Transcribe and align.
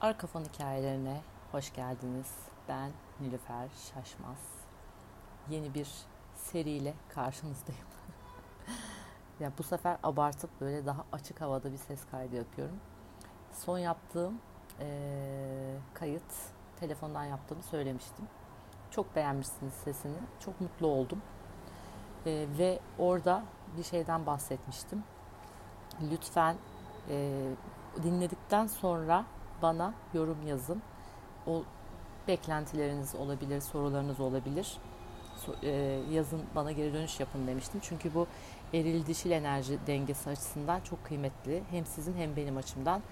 Arka 0.00 0.26
fon 0.26 0.44
hikayelerine 0.44 1.20
hoş 1.52 1.72
geldiniz. 1.72 2.34
Ben 2.68 2.90
Nilüfer 3.20 3.68
Şaşmaz. 3.68 4.38
Yeni 5.50 5.74
bir 5.74 5.88
seriyle 6.34 6.94
karşınızdayım. 7.08 7.82
ya 9.40 9.52
bu 9.58 9.62
sefer 9.62 9.96
abartıp 10.02 10.50
böyle 10.60 10.86
daha 10.86 11.04
açık 11.12 11.40
havada 11.40 11.72
bir 11.72 11.76
ses 11.76 12.00
kaydı 12.10 12.36
yapıyorum. 12.36 12.80
Son 13.52 13.78
yaptığım 13.78 14.40
ee, 14.80 15.76
kayıt 15.94 16.32
telefondan 16.80 17.24
yaptığımı 17.24 17.62
söylemiştim. 17.62 18.28
Çok 18.90 19.16
beğenmişsiniz 19.16 19.74
sesini. 19.74 20.16
Çok 20.40 20.60
mutlu 20.60 20.86
oldum. 20.86 21.22
E, 22.26 22.46
ve 22.58 22.78
orada 22.98 23.42
bir 23.76 23.82
şeyden 23.82 24.26
bahsetmiştim. 24.26 25.04
Lütfen 26.10 26.56
e, 27.08 27.48
dinledikten 28.02 28.66
sonra 28.66 29.24
bana 29.62 29.94
yorum 30.14 30.46
yazın. 30.46 30.82
O 31.46 31.62
beklentileriniz 32.28 33.14
olabilir, 33.14 33.60
sorularınız 33.60 34.20
olabilir. 34.20 34.78
E, 35.62 35.70
yazın 36.10 36.42
bana 36.54 36.72
geri 36.72 36.94
dönüş 36.94 37.20
yapın 37.20 37.46
demiştim. 37.46 37.80
Çünkü 37.82 38.14
bu 38.14 38.26
eril 38.74 39.06
dişil 39.06 39.30
enerji 39.30 39.78
dengesi 39.86 40.30
açısından 40.30 40.80
çok 40.80 41.04
kıymetli. 41.04 41.62
Hem 41.70 41.86
sizin 41.86 42.16
hem 42.16 42.36
benim 42.36 42.56
açımdan. 42.56 43.02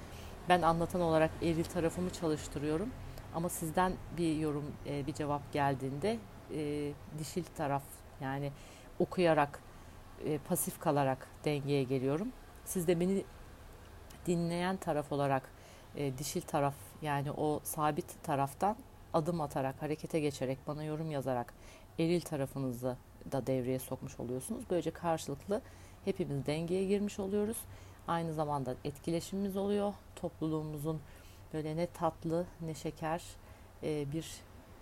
Ben 0.48 0.62
anlatan 0.62 1.00
olarak 1.00 1.30
eril 1.42 1.64
tarafımı 1.64 2.10
çalıştırıyorum. 2.10 2.88
Ama 3.34 3.48
sizden 3.48 3.92
bir 4.18 4.36
yorum, 4.36 4.64
e, 4.86 5.06
bir 5.06 5.14
cevap 5.14 5.52
geldiğinde 5.52 6.18
e, 6.54 6.92
dişil 7.18 7.44
taraf 7.56 7.82
yani 8.20 8.52
okuyarak, 8.98 9.60
pasif 10.48 10.80
kalarak 10.80 11.28
dengeye 11.44 11.82
geliyorum. 11.82 12.28
Siz 12.64 12.88
de 12.88 13.00
beni 13.00 13.24
dinleyen 14.26 14.76
taraf 14.76 15.12
olarak 15.12 15.42
e, 15.96 16.18
dişil 16.18 16.40
taraf 16.40 16.74
yani 17.02 17.32
o 17.32 17.60
sabit 17.64 18.22
taraftan 18.22 18.76
adım 19.12 19.40
atarak, 19.40 19.82
harekete 19.82 20.20
geçerek, 20.20 20.58
bana 20.66 20.84
yorum 20.84 21.10
yazarak 21.10 21.54
eril 21.98 22.20
tarafınızı 22.20 22.96
da 23.32 23.46
devreye 23.46 23.78
sokmuş 23.78 24.20
oluyorsunuz. 24.20 24.64
Böylece 24.70 24.90
karşılıklı 24.90 25.62
hepimiz 26.04 26.46
dengeye 26.46 26.84
girmiş 26.84 27.18
oluyoruz. 27.18 27.56
Aynı 28.08 28.34
zamanda 28.34 28.74
etkileşimimiz 28.84 29.56
oluyor. 29.56 29.94
Topluluğumuzun 30.16 31.00
böyle 31.52 31.76
ne 31.76 31.86
tatlı 31.86 32.46
ne 32.60 32.74
şeker 32.74 33.22
e, 33.82 34.12
bir 34.12 34.26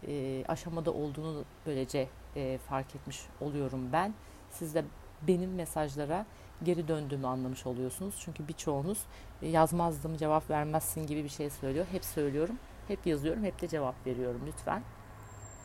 e, 0.08 0.44
aşamada 0.48 0.92
olduğunu 0.92 1.44
böylece 1.66 2.08
e, 2.36 2.58
fark 2.58 2.94
etmiş 2.94 3.22
oluyorum 3.40 3.92
ben. 3.92 4.14
Siz 4.50 4.74
de 4.74 4.84
benim 5.22 5.54
mesajlara 5.54 6.26
geri 6.62 6.88
döndüğümü 6.88 7.27
anlamış 7.27 7.66
oluyorsunuz. 7.66 8.14
Çünkü 8.24 8.48
birçoğunuz 8.48 8.98
e, 9.42 9.48
yazmazdım, 9.48 10.16
cevap 10.16 10.50
vermezsin 10.50 11.06
gibi 11.06 11.24
bir 11.24 11.28
şey 11.28 11.50
söylüyor. 11.50 11.86
Hep 11.92 12.05
söylüyorum, 12.05 12.58
hep 12.88 13.06
yazıyorum, 13.06 13.44
hep 13.44 13.61
de 13.61 13.69
cevap 13.69 14.06
veriyorum 14.06 14.41
lütfen. 14.46 14.83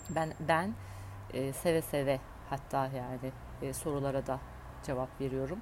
Ben 0.09 0.33
ben 0.47 0.73
e, 1.33 1.53
seve 1.53 1.81
seve 1.81 2.19
hatta 2.49 2.85
yani 2.85 3.31
e, 3.61 3.73
sorulara 3.73 4.27
da 4.27 4.39
cevap 4.83 5.21
veriyorum. 5.21 5.59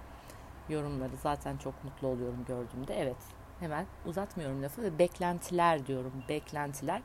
Yorumları 0.69 1.17
zaten 1.23 1.57
çok 1.57 1.83
mutlu 1.83 2.07
oluyorum 2.07 2.45
gördüğümde. 2.47 2.99
Evet, 2.99 3.17
hemen 3.59 3.85
uzatmıyorum 4.05 4.63
lafı 4.63 4.81
ve 4.81 4.99
beklentiler 4.99 5.87
diyorum. 5.87 6.13
Beklentiler. 6.29 7.01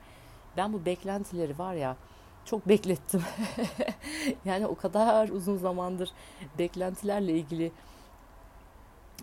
Ben 0.57 0.73
bu 0.73 0.85
beklentileri 0.85 1.59
var 1.59 1.75
ya 1.75 1.97
çok 2.45 2.69
beklettim. 2.69 3.23
yani 4.45 4.67
o 4.67 4.75
kadar 4.75 5.29
uzun 5.29 5.57
zamandır 5.57 6.11
beklentilerle 6.59 7.33
ilgili 7.33 7.73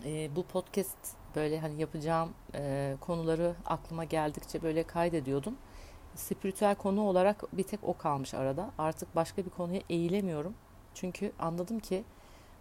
e, 0.04 0.36
bu 0.36 0.42
podcast 0.42 0.98
böyle 1.36 1.60
hani 1.60 1.80
yapacağım 1.80 2.30
e, 2.54 2.96
konuları 3.00 3.54
aklıma 3.66 4.04
geldikçe 4.04 4.62
böyle 4.62 4.82
kaydediyordum. 4.82 5.56
Spiritüel 6.14 6.74
konu 6.74 7.02
olarak 7.02 7.44
bir 7.52 7.62
tek 7.62 7.80
o 7.82 7.96
kalmış 7.96 8.34
arada. 8.34 8.70
Artık 8.78 9.16
başka 9.16 9.44
bir 9.44 9.50
konuya 9.50 9.80
eğilemiyorum. 9.90 10.54
Çünkü 10.94 11.32
anladım 11.38 11.78
ki 11.78 12.04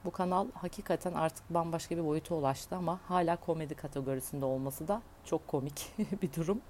bu 0.06 0.12
kanal 0.12 0.48
hakikaten 0.54 1.14
artık 1.14 1.50
bambaşka 1.50 1.98
bir 1.98 2.06
boyuta 2.06 2.36
ulaştı 2.36 2.76
ama 2.76 3.00
hala 3.08 3.36
komedi 3.36 3.76
kategorisinde 3.76 4.46
olması 4.46 4.88
da 4.88 5.02
çok 5.26 5.48
komik 5.48 5.92
bir 6.22 6.34
durum. 6.34 6.62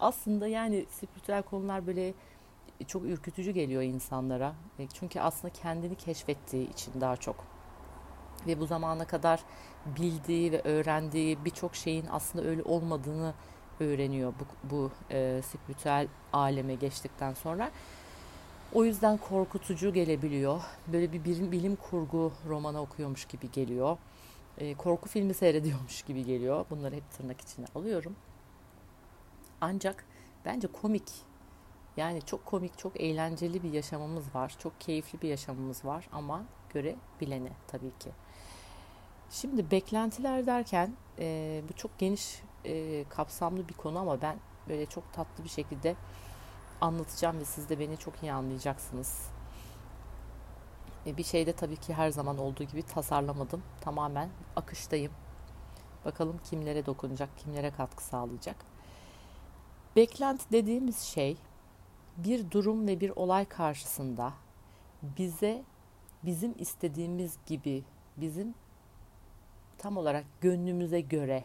Aslında 0.00 0.46
yani 0.46 0.86
spiritüel 0.90 1.42
konular 1.42 1.86
böyle 1.86 2.14
çok 2.86 3.04
ürkütücü 3.04 3.50
geliyor 3.50 3.82
insanlara. 3.82 4.52
E, 4.78 4.86
çünkü 4.88 5.20
aslında 5.20 5.52
kendini 5.52 5.94
keşfettiği 5.94 6.70
için 6.70 7.00
daha 7.00 7.16
çok. 7.16 7.44
Ve 8.46 8.60
bu 8.60 8.66
zamana 8.66 9.06
kadar 9.06 9.40
bildiği 9.86 10.52
ve 10.52 10.60
öğrendiği 10.64 11.44
birçok 11.44 11.76
şeyin 11.76 12.06
aslında 12.10 12.44
öyle 12.48 12.62
olmadığını 12.62 13.34
öğreniyor 13.80 14.32
bu, 14.40 14.70
bu 14.76 14.90
e, 15.10 15.40
spiritüel 15.42 16.08
aleme 16.32 16.74
geçtikten 16.74 17.34
sonra. 17.34 17.70
O 18.72 18.84
yüzden 18.84 19.16
korkutucu 19.16 19.92
gelebiliyor. 19.92 20.60
Böyle 20.86 21.12
bir 21.12 21.24
bilim, 21.24 21.52
bilim 21.52 21.76
kurgu 21.76 22.32
romanı 22.48 22.80
okuyormuş 22.80 23.24
gibi 23.24 23.50
geliyor. 23.50 23.98
E, 24.58 24.74
korku 24.74 25.08
filmi 25.08 25.34
seyrediyormuş 25.34 26.02
gibi 26.02 26.24
geliyor. 26.24 26.66
Bunları 26.70 26.94
hep 26.94 27.10
tırnak 27.10 27.40
içine 27.40 27.66
alıyorum. 27.74 28.16
Ancak 29.60 30.04
bence 30.44 30.68
komik 30.68 31.04
yani 31.96 32.22
çok 32.22 32.46
komik, 32.46 32.78
çok 32.78 33.00
eğlenceli 33.00 33.62
bir 33.62 33.72
yaşamımız 33.72 34.34
var. 34.34 34.56
Çok 34.58 34.80
keyifli 34.80 35.22
bir 35.22 35.28
yaşamımız 35.28 35.84
var 35.84 36.08
ama 36.12 36.44
göre 36.74 36.96
bilene 37.20 37.52
tabii 37.68 37.98
ki. 37.98 38.10
Şimdi 39.30 39.70
beklentiler 39.70 40.46
derken 40.46 40.92
e, 41.18 41.62
bu 41.68 41.72
çok 41.72 41.98
geniş 41.98 42.42
e, 42.64 43.04
kapsamlı 43.08 43.68
bir 43.68 43.74
konu 43.74 43.98
ama 43.98 44.22
ben 44.22 44.36
böyle 44.68 44.86
çok 44.86 45.12
tatlı 45.12 45.44
bir 45.44 45.48
şekilde 45.48 45.96
anlatacağım 46.80 47.40
ve 47.40 47.44
siz 47.44 47.68
de 47.68 47.78
beni 47.78 47.96
çok 47.96 48.22
iyi 48.22 48.32
anlayacaksınız. 48.32 49.30
E, 51.06 51.16
bir 51.16 51.24
şeyde 51.24 51.52
tabii 51.52 51.76
ki 51.76 51.94
her 51.94 52.10
zaman 52.10 52.38
olduğu 52.38 52.64
gibi 52.64 52.82
tasarlamadım. 52.82 53.62
Tamamen 53.80 54.28
akıştayım. 54.56 55.12
Bakalım 56.04 56.40
kimlere 56.44 56.86
dokunacak, 56.86 57.38
kimlere 57.38 57.70
katkı 57.70 58.04
sağlayacak. 58.04 58.56
Beklenti 59.96 60.52
dediğimiz 60.52 60.98
şey 60.98 61.36
bir 62.16 62.50
durum 62.50 62.86
ve 62.86 63.00
bir 63.00 63.10
olay 63.10 63.44
karşısında 63.44 64.32
bize 65.02 65.62
bizim 66.22 66.54
istediğimiz 66.58 67.38
gibi 67.46 67.84
bizim 68.16 68.54
tam 69.80 69.96
olarak 69.96 70.24
gönlümüze 70.40 71.00
göre 71.00 71.44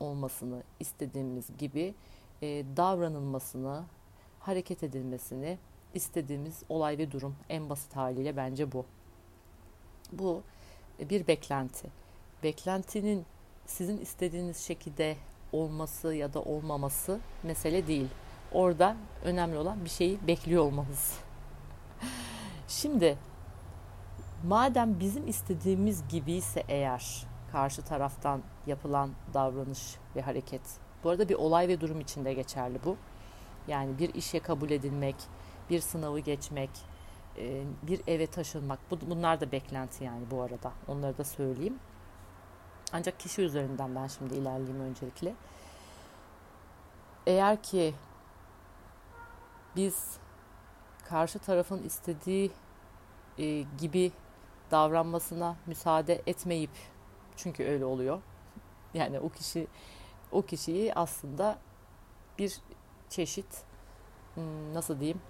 olmasını 0.00 0.62
istediğimiz 0.80 1.46
gibi 1.58 1.94
e, 2.42 2.46
davranılmasını, 2.76 3.84
hareket 4.40 4.82
edilmesini 4.82 5.58
istediğimiz 5.94 6.62
olay 6.68 6.98
ve 6.98 7.12
durum 7.12 7.36
en 7.48 7.70
basit 7.70 7.96
haliyle 7.96 8.36
bence 8.36 8.72
bu. 8.72 8.84
Bu 10.12 10.42
bir 11.00 11.26
beklenti. 11.26 11.88
Beklentinin 12.42 13.26
sizin 13.66 13.98
istediğiniz 13.98 14.56
şekilde 14.56 15.16
olması 15.52 16.14
ya 16.14 16.34
da 16.34 16.42
olmaması 16.42 17.20
mesele 17.42 17.86
değil. 17.86 18.08
Orada 18.52 18.96
önemli 19.24 19.58
olan 19.58 19.84
bir 19.84 19.90
şeyi 19.90 20.26
bekliyor 20.26 20.64
olmanız. 20.64 21.18
Şimdi 22.68 23.18
madem 24.44 25.00
bizim 25.00 25.28
istediğimiz 25.28 26.08
gibiyse 26.08 26.64
eğer 26.68 27.33
karşı 27.54 27.82
taraftan 27.82 28.42
yapılan 28.66 29.10
davranış 29.34 29.96
ve 30.16 30.22
hareket. 30.22 30.60
Bu 31.04 31.10
arada 31.10 31.28
bir 31.28 31.34
olay 31.34 31.68
ve 31.68 31.80
durum 31.80 32.00
içinde 32.00 32.34
geçerli 32.34 32.78
bu. 32.84 32.96
Yani 33.68 33.98
bir 33.98 34.14
işe 34.14 34.40
kabul 34.40 34.70
edilmek, 34.70 35.16
bir 35.70 35.80
sınavı 35.80 36.18
geçmek, 36.18 36.70
e, 37.38 37.62
bir 37.82 38.00
eve 38.06 38.26
taşınmak. 38.26 38.78
Bunlar 38.90 39.40
da 39.40 39.52
beklenti 39.52 40.04
yani 40.04 40.30
bu 40.30 40.42
arada. 40.42 40.72
Onları 40.88 41.18
da 41.18 41.24
söyleyeyim. 41.24 41.78
Ancak 42.92 43.20
kişi 43.20 43.42
üzerinden 43.42 43.94
ben 43.94 44.06
şimdi 44.06 44.34
ilerleyeyim 44.34 44.80
öncelikle. 44.80 45.34
Eğer 47.26 47.62
ki 47.62 47.94
biz 49.76 50.16
karşı 51.08 51.38
tarafın 51.38 51.82
istediği 51.82 52.50
e, 53.38 53.64
gibi 53.78 54.12
davranmasına 54.70 55.56
müsaade 55.66 56.22
etmeyip 56.26 56.93
çünkü 57.36 57.64
öyle 57.64 57.84
oluyor. 57.84 58.20
Yani 58.94 59.20
o 59.20 59.28
kişi 59.28 59.66
o 60.32 60.42
kişiyi 60.42 60.94
aslında 60.94 61.58
bir 62.38 62.60
çeşit 63.10 63.64
hmm, 64.34 64.74
nasıl 64.74 65.00
diyeyim 65.00 65.20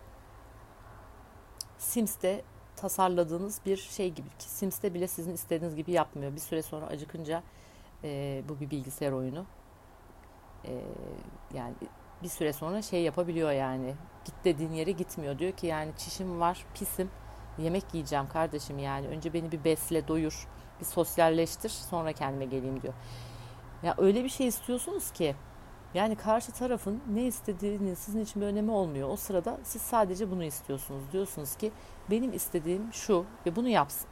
Sims'te 1.78 2.44
tasarladığınız 2.76 3.60
bir 3.66 3.76
şey 3.76 4.10
gibi 4.10 4.28
ki 4.28 4.44
Sims'te 4.44 4.94
bile 4.94 5.06
sizin 5.06 5.34
istediğiniz 5.34 5.76
gibi 5.76 5.92
yapmıyor. 5.92 6.34
Bir 6.34 6.40
süre 6.40 6.62
sonra 6.62 6.86
acıkınca 6.86 7.42
e, 8.04 8.42
bu 8.48 8.60
bir 8.60 8.70
bilgisayar 8.70 9.12
oyunu. 9.12 9.46
E, 10.64 10.80
yani 11.54 11.74
bir 12.22 12.28
süre 12.28 12.52
sonra 12.52 12.82
şey 12.82 13.02
yapabiliyor 13.02 13.50
yani. 13.50 13.94
Git 14.24 14.34
dediğin 14.44 14.72
yere 14.72 14.90
gitmiyor. 14.90 15.38
Diyor 15.38 15.52
ki 15.52 15.66
yani 15.66 15.92
çişim 15.96 16.40
var, 16.40 16.66
pisim. 16.74 17.10
Yemek 17.58 17.84
yiyeceğim 17.94 18.28
kardeşim 18.28 18.78
yani. 18.78 19.08
Önce 19.08 19.32
beni 19.32 19.52
bir 19.52 19.64
besle, 19.64 20.08
doyur, 20.08 20.48
bir 20.84 20.88
sosyalleştir, 20.88 21.68
sonra 21.68 22.12
kendime 22.12 22.44
geleyim 22.44 22.82
diyor. 22.82 22.94
Ya 23.82 23.94
öyle 23.98 24.24
bir 24.24 24.28
şey 24.28 24.46
istiyorsunuz 24.46 25.10
ki 25.10 25.34
Yani 25.94 26.16
karşı 26.16 26.52
tarafın 26.52 27.02
ne 27.12 27.26
istediğini 27.26 27.96
sizin 27.96 28.20
için 28.20 28.42
bir 28.42 28.46
önemi 28.46 28.70
olmuyor. 28.70 29.08
O 29.08 29.16
sırada 29.16 29.58
siz 29.62 29.82
sadece 29.82 30.30
bunu 30.30 30.44
istiyorsunuz. 30.44 31.02
Diyorsunuz 31.12 31.56
ki 31.56 31.72
benim 32.10 32.32
istediğim 32.32 32.92
şu 32.92 33.24
ve 33.46 33.56
bunu 33.56 33.68
yapsın. 33.68 34.08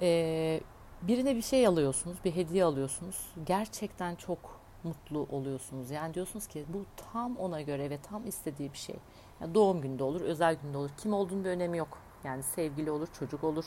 Ee, 0.00 0.60
birine 1.02 1.36
bir 1.36 1.42
şey 1.42 1.66
alıyorsunuz, 1.66 2.16
bir 2.24 2.36
hediye 2.36 2.64
alıyorsunuz. 2.64 3.32
Gerçekten 3.46 4.14
çok 4.14 4.60
mutlu 4.84 5.26
oluyorsunuz. 5.30 5.90
Yani 5.90 6.14
diyorsunuz 6.14 6.46
ki 6.46 6.64
bu 6.68 6.84
tam 7.12 7.36
ona 7.36 7.60
göre 7.60 7.90
ve 7.90 7.98
tam 7.98 8.26
istediği 8.26 8.72
bir 8.72 8.78
şey. 8.78 8.96
Yani 9.40 9.54
doğum 9.54 9.80
günde 9.80 10.04
olur, 10.04 10.20
özel 10.20 10.56
günde 10.62 10.78
olur. 10.78 10.90
Kim 10.96 11.12
olduğunun 11.12 11.44
bir 11.44 11.50
önemi 11.50 11.78
yok. 11.78 11.98
Yani 12.24 12.42
sevgili 12.42 12.90
olur, 12.90 13.08
çocuk 13.18 13.44
olur, 13.44 13.64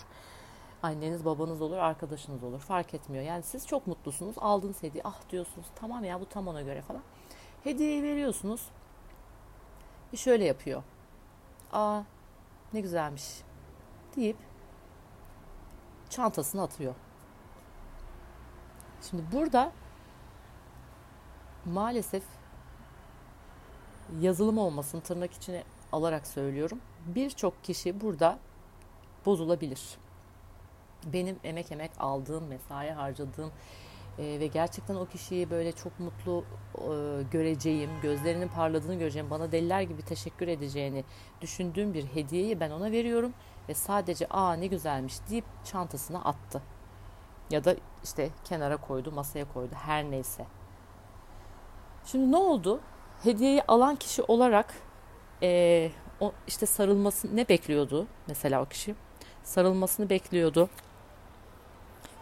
anneniz, 0.85 1.25
babanız 1.25 1.61
olur, 1.61 1.77
arkadaşınız 1.77 2.43
olur. 2.43 2.59
Fark 2.59 2.93
etmiyor. 2.93 3.23
Yani 3.23 3.43
siz 3.43 3.67
çok 3.67 3.87
mutlusunuz. 3.87 4.35
Aldığınız 4.37 4.83
hediye 4.83 5.03
ah 5.03 5.29
diyorsunuz. 5.29 5.67
Tamam 5.75 6.03
ya 6.03 6.21
bu 6.21 6.25
tam 6.25 6.47
ona 6.47 6.61
göre 6.61 6.81
falan. 6.81 7.01
Hediyeyi 7.63 8.03
veriyorsunuz. 8.03 8.69
Bir 10.13 10.17
şöyle 10.17 10.45
yapıyor. 10.45 10.83
Aa 11.73 12.01
ne 12.73 12.81
güzelmiş 12.81 13.23
deyip 14.15 14.37
çantasını 16.09 16.61
atıyor. 16.61 16.95
Şimdi 19.09 19.23
burada 19.31 19.71
maalesef 21.65 22.23
yazılım 24.19 24.57
olmasın 24.57 24.99
tırnak 24.99 25.33
içine 25.33 25.63
alarak 25.91 26.27
söylüyorum. 26.27 26.79
Birçok 27.05 27.63
kişi 27.63 28.01
burada 28.01 28.39
bozulabilir. 29.25 29.97
Benim 31.05 31.39
emek 31.43 31.71
emek 31.71 31.91
aldığım, 31.99 32.47
mesai 32.47 32.91
harcadığım 32.91 33.51
e, 34.19 34.39
ve 34.39 34.47
gerçekten 34.47 34.95
o 34.95 35.05
kişiyi 35.05 35.49
böyle 35.49 35.71
çok 35.71 35.99
mutlu 35.99 36.43
e, 36.75 36.87
göreceğim, 37.31 37.89
gözlerinin 38.01 38.47
parladığını 38.47 38.95
göreceğim, 38.95 39.29
bana 39.29 39.51
deliler 39.51 39.81
gibi 39.81 40.01
teşekkür 40.01 40.47
edeceğini 40.47 41.03
düşündüğüm 41.41 41.93
bir 41.93 42.05
hediyeyi 42.05 42.59
ben 42.59 42.71
ona 42.71 42.91
veriyorum 42.91 43.33
ve 43.69 43.73
sadece 43.73 44.27
aa 44.29 44.53
ne 44.53 44.67
güzelmiş 44.67 45.15
deyip 45.29 45.45
çantasına 45.65 46.23
attı. 46.23 46.61
Ya 47.49 47.63
da 47.63 47.75
işte 48.03 48.29
kenara 48.43 48.77
koydu, 48.77 49.11
masaya 49.11 49.53
koydu 49.53 49.75
her 49.75 50.03
neyse. 50.11 50.45
Şimdi 52.05 52.31
ne 52.31 52.37
oldu? 52.37 52.79
Hediyeyi 53.23 53.63
alan 53.67 53.95
kişi 53.95 54.23
olarak 54.23 54.73
e, 55.43 55.91
o 56.19 56.31
işte 56.47 56.65
sarılması 56.65 57.35
ne 57.35 57.49
bekliyordu 57.49 58.07
mesela 58.27 58.61
o 58.61 58.65
kişi? 58.65 58.95
Sarılmasını 59.43 60.09
bekliyordu. 60.09 60.69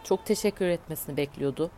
Çok 0.04 0.26
teşekkür 0.26 0.66
etmesini 0.66 1.16
bekliyordu. 1.16 1.70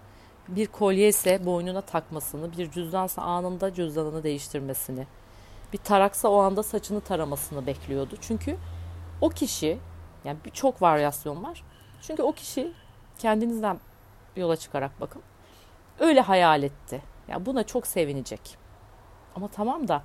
Bir 0.49 0.67
kolye 0.67 1.09
ise 1.09 1.47
boynuna 1.47 1.81
takmasını, 1.81 2.59
bir 2.59 2.71
cüzdansa 2.71 3.23
anında 3.23 3.75
cüzdanını 3.75 4.23
değiştirmesini, 4.23 5.07
bir 5.73 5.79
taraksa 5.79 6.29
o 6.29 6.39
anda 6.39 6.63
saçını 6.63 7.01
taramasını 7.01 7.67
bekliyordu. 7.67 8.17
Çünkü 8.21 8.57
o 9.21 9.29
kişi, 9.29 9.79
yani 10.25 10.39
çok 10.53 10.83
varyasyon 10.83 11.45
var. 11.45 11.65
Çünkü 12.03 12.23
o 12.23 12.33
kişi 12.33 12.73
kendinizden 13.19 13.81
yola 14.37 14.57
çıkarak 14.57 15.01
bakın. 15.01 15.23
Öyle 16.01 16.21
hayal 16.21 16.63
etti. 16.63 17.03
Yani 17.29 17.47
buna 17.47 17.65
çok 17.65 17.87
sevinecek. 17.87 18.59
Ama 19.37 19.49
tamam 19.49 19.89
da 19.89 20.03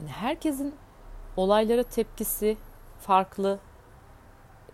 yani 0.00 0.10
herkesin 0.10 0.74
olaylara 1.36 1.82
tepkisi 1.82 2.56
farklı, 3.00 3.58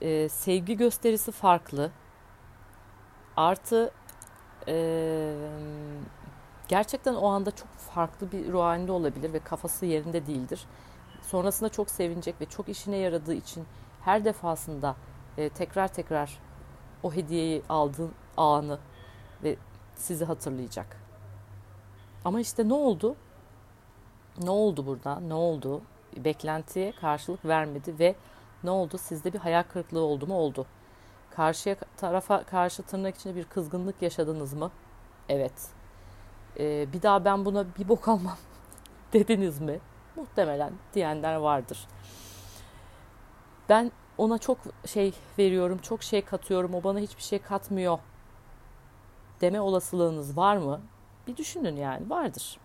e, 0.00 0.28
sevgi 0.28 0.76
gösterisi 0.76 1.32
farklı. 1.32 1.90
Artı 3.36 3.90
e, 4.68 5.34
gerçekten 6.68 7.14
o 7.14 7.26
anda 7.26 7.50
çok 7.50 7.68
farklı 7.68 8.32
bir 8.32 8.52
ruh 8.52 8.62
halinde 8.62 8.92
olabilir 8.92 9.32
ve 9.32 9.38
kafası 9.38 9.86
yerinde 9.86 10.26
değildir. 10.26 10.66
Sonrasında 11.22 11.68
çok 11.68 11.90
sevinecek 11.90 12.40
ve 12.40 12.44
çok 12.44 12.68
işine 12.68 12.96
yaradığı 12.96 13.34
için 13.34 13.64
her 14.04 14.24
defasında 14.24 14.96
e, 15.38 15.48
tekrar 15.48 15.88
tekrar 15.88 16.38
o 17.02 17.12
hediyeyi 17.12 17.62
aldığı 17.68 18.08
anı 18.36 18.78
ve 19.42 19.56
sizi 19.96 20.24
hatırlayacak. 20.24 20.96
Ama 22.24 22.40
işte 22.40 22.68
ne 22.68 22.74
oldu? 22.74 23.16
Ne 24.42 24.50
oldu 24.50 24.86
burada? 24.86 25.20
Ne 25.20 25.34
oldu? 25.34 25.82
Beklentiye 26.16 26.92
karşılık 26.92 27.44
vermedi 27.44 27.98
ve 27.98 28.14
ne 28.64 28.70
oldu? 28.70 28.98
Sizde 28.98 29.32
bir 29.32 29.38
hayal 29.38 29.62
kırıklığı 29.62 30.00
oldu 30.00 30.26
mu? 30.26 30.34
Oldu. 30.34 30.66
Karşıya 31.30 31.76
tarafa 31.96 32.42
karşı 32.42 32.82
tırnak 32.82 33.16
içinde 33.16 33.36
bir 33.36 33.44
kızgınlık 33.44 34.02
yaşadınız 34.02 34.54
mı? 34.54 34.70
Evet. 35.28 35.52
Ee, 36.58 36.92
bir 36.92 37.02
daha 37.02 37.24
ben 37.24 37.44
buna 37.44 37.66
bir 37.78 37.88
bok 37.88 38.08
almam 38.08 38.36
dediniz 39.12 39.60
mi? 39.60 39.80
Muhtemelen 40.16 40.72
diyenler 40.94 41.34
vardır. 41.34 41.88
Ben 43.68 43.92
ona 44.18 44.38
çok 44.38 44.58
şey 44.86 45.14
veriyorum, 45.38 45.78
çok 45.78 46.02
şey 46.02 46.24
katıyorum, 46.24 46.74
o 46.74 46.84
bana 46.84 46.98
hiçbir 46.98 47.22
şey 47.22 47.38
katmıyor 47.38 47.98
deme 49.40 49.60
olasılığınız 49.60 50.36
var 50.36 50.56
mı? 50.56 50.80
Bir 51.26 51.36
düşünün 51.36 51.76
yani 51.76 52.10
vardır. 52.10 52.58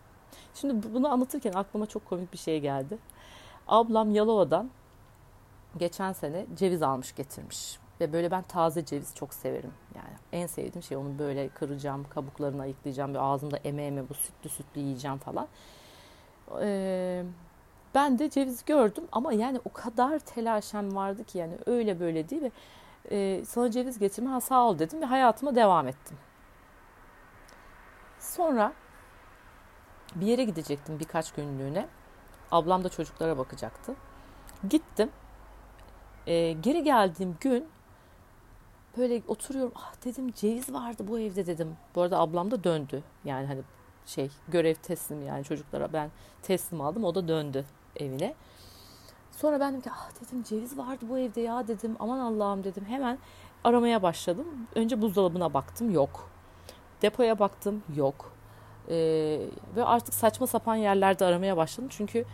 Şimdi 0.53 0.93
bunu 0.93 1.11
anlatırken 1.11 1.53
aklıma 1.53 1.85
çok 1.85 2.05
komik 2.05 2.33
bir 2.33 2.37
şey 2.37 2.59
geldi. 2.59 2.97
Ablam 3.67 4.11
Yalova'dan 4.11 4.69
geçen 5.77 6.13
sene 6.13 6.45
ceviz 6.55 6.83
almış 6.83 7.15
getirmiş. 7.15 7.79
Ve 8.01 8.13
böyle 8.13 8.31
ben 8.31 8.43
taze 8.43 8.85
ceviz 8.85 9.15
çok 9.15 9.33
severim. 9.33 9.73
Yani 9.95 10.17
en 10.31 10.47
sevdiğim 10.47 10.83
şey 10.83 10.97
onu 10.97 11.19
böyle 11.19 11.49
kıracağım, 11.49 12.09
kabuklarını 12.09 12.61
ayıklayacağım. 12.61 13.13
Bir 13.13 13.19
ağzımda 13.19 13.57
eme 13.57 13.83
eme 13.83 14.09
bu 14.09 14.13
sütlü 14.13 14.49
sütlü 14.49 14.81
yiyeceğim 14.81 15.17
falan. 15.17 15.47
Ee, 16.61 17.23
ben 17.95 18.19
de 18.19 18.29
ceviz 18.29 18.65
gördüm 18.65 19.03
ama 19.11 19.33
yani 19.33 19.59
o 19.65 19.73
kadar 19.73 20.19
telaşem 20.19 20.95
vardı 20.95 21.23
ki 21.23 21.37
yani 21.37 21.53
öyle 21.65 21.99
böyle 21.99 22.29
değil 22.29 22.41
ve 22.41 22.51
e, 23.11 23.45
sana 23.45 23.71
ceviz 23.71 23.99
getirme 23.99 24.29
ha 24.29 24.41
sağ 24.41 24.67
ol 24.67 24.79
dedim 24.79 25.01
ve 25.01 25.05
hayatıma 25.05 25.55
devam 25.55 25.87
ettim. 25.87 26.17
Sonra 28.19 28.73
bir 30.15 30.25
yere 30.25 30.43
gidecektim 30.43 30.99
birkaç 30.99 31.31
günlüğüne. 31.31 31.87
Ablam 32.51 32.83
da 32.83 32.89
çocuklara 32.89 33.37
bakacaktı. 33.37 33.95
Gittim. 34.69 35.09
Ee, 36.29 36.51
geri 36.51 36.83
geldiğim 36.83 37.37
gün 37.39 37.65
böyle 38.97 39.21
oturuyorum. 39.27 39.71
Ah 39.75 39.93
dedim 40.05 40.31
ceviz 40.31 40.73
vardı 40.73 41.03
bu 41.07 41.19
evde 41.19 41.45
dedim. 41.45 41.77
Bu 41.95 42.01
arada 42.01 42.19
ablam 42.19 42.51
da 42.51 42.63
döndü. 42.63 43.03
Yani 43.25 43.47
hani 43.47 43.61
şey 44.05 44.29
görev 44.47 44.75
teslim 44.75 45.27
yani 45.27 45.43
çocuklara 45.43 45.93
ben 45.93 46.09
teslim 46.41 46.81
aldım. 46.81 47.03
O 47.03 47.15
da 47.15 47.27
döndü 47.27 47.65
evine. 47.95 48.33
Sonra 49.31 49.59
ben 49.59 49.71
dedim 49.71 49.81
ki 49.81 49.89
ah 49.93 50.09
dedim 50.21 50.43
ceviz 50.43 50.77
vardı 50.77 51.05
bu 51.09 51.19
evde 51.19 51.41
ya 51.41 51.67
dedim. 51.67 51.95
Aman 51.99 52.19
Allah'ım 52.19 52.63
dedim. 52.63 52.85
Hemen 52.85 53.17
aramaya 53.63 54.03
başladım. 54.03 54.47
Önce 54.75 55.01
buzdolabına 55.01 55.53
baktım 55.53 55.91
yok. 55.91 56.29
Depoya 57.01 57.39
baktım 57.39 57.83
yok. 57.95 58.31
Ee, 58.89 59.39
ve 59.75 59.83
artık 59.85 60.13
saçma 60.13 60.47
sapan 60.47 60.75
yerlerde 60.75 61.25
aramaya 61.25 61.57
başladım. 61.57 61.89
Çünkü 61.91 62.25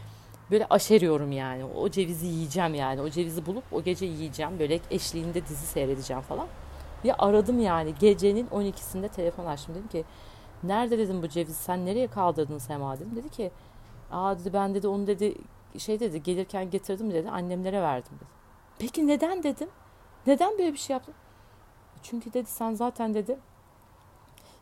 böyle 0.52 0.66
aşeriyorum 0.70 1.32
yani. 1.32 1.66
O 1.66 1.90
cevizi 1.90 2.28
yiyeceğim 2.28 2.74
yani. 2.74 3.02
O 3.02 3.10
cevizi 3.10 3.46
bulup 3.46 3.64
o 3.72 3.84
gece 3.84 4.06
yiyeceğim. 4.06 4.60
Böyle 4.60 4.80
eşliğinde 4.92 5.48
dizi 5.48 5.66
seyredeceğim 5.66 6.22
falan. 6.22 6.48
Ya 7.04 7.16
aradım 7.20 7.60
yani. 7.60 7.94
Gecenin 8.00 8.48
12'sinde 8.48 9.10
telefon 9.10 9.46
açtım. 9.46 9.76
Dedim 9.76 9.88
ki 9.88 10.06
nerede 10.64 10.98
dedim 10.98 11.22
bu 11.24 11.30
ceviz 11.30 11.56
sen 11.56 11.86
nereye 11.86 12.08
kaldırdın 12.08 12.58
Sema 12.58 12.96
dedim. 12.96 13.16
Dedi 13.16 13.30
ki 13.30 13.52
aa 14.12 14.40
dedi 14.40 14.54
ben 14.54 14.76
dedi 14.76 14.88
onu 14.88 15.08
dedi 15.08 15.36
şey 15.78 16.00
dedi 16.00 16.24
gelirken 16.24 16.70
getirdim 16.70 17.12
dedi 17.12 17.30
annemlere 17.30 17.82
verdim 17.82 18.12
dedi. 18.16 18.30
Peki 18.80 19.08
neden 19.08 19.44
dedim. 19.44 19.70
Neden 20.28 20.58
böyle 20.58 20.74
bir 20.74 20.78
şey 20.78 20.94
yaptın? 20.94 21.14
Çünkü 22.04 22.34
dedi 22.34 22.50
sen 22.50 22.74
zaten 22.74 23.14
dedi 23.14 23.38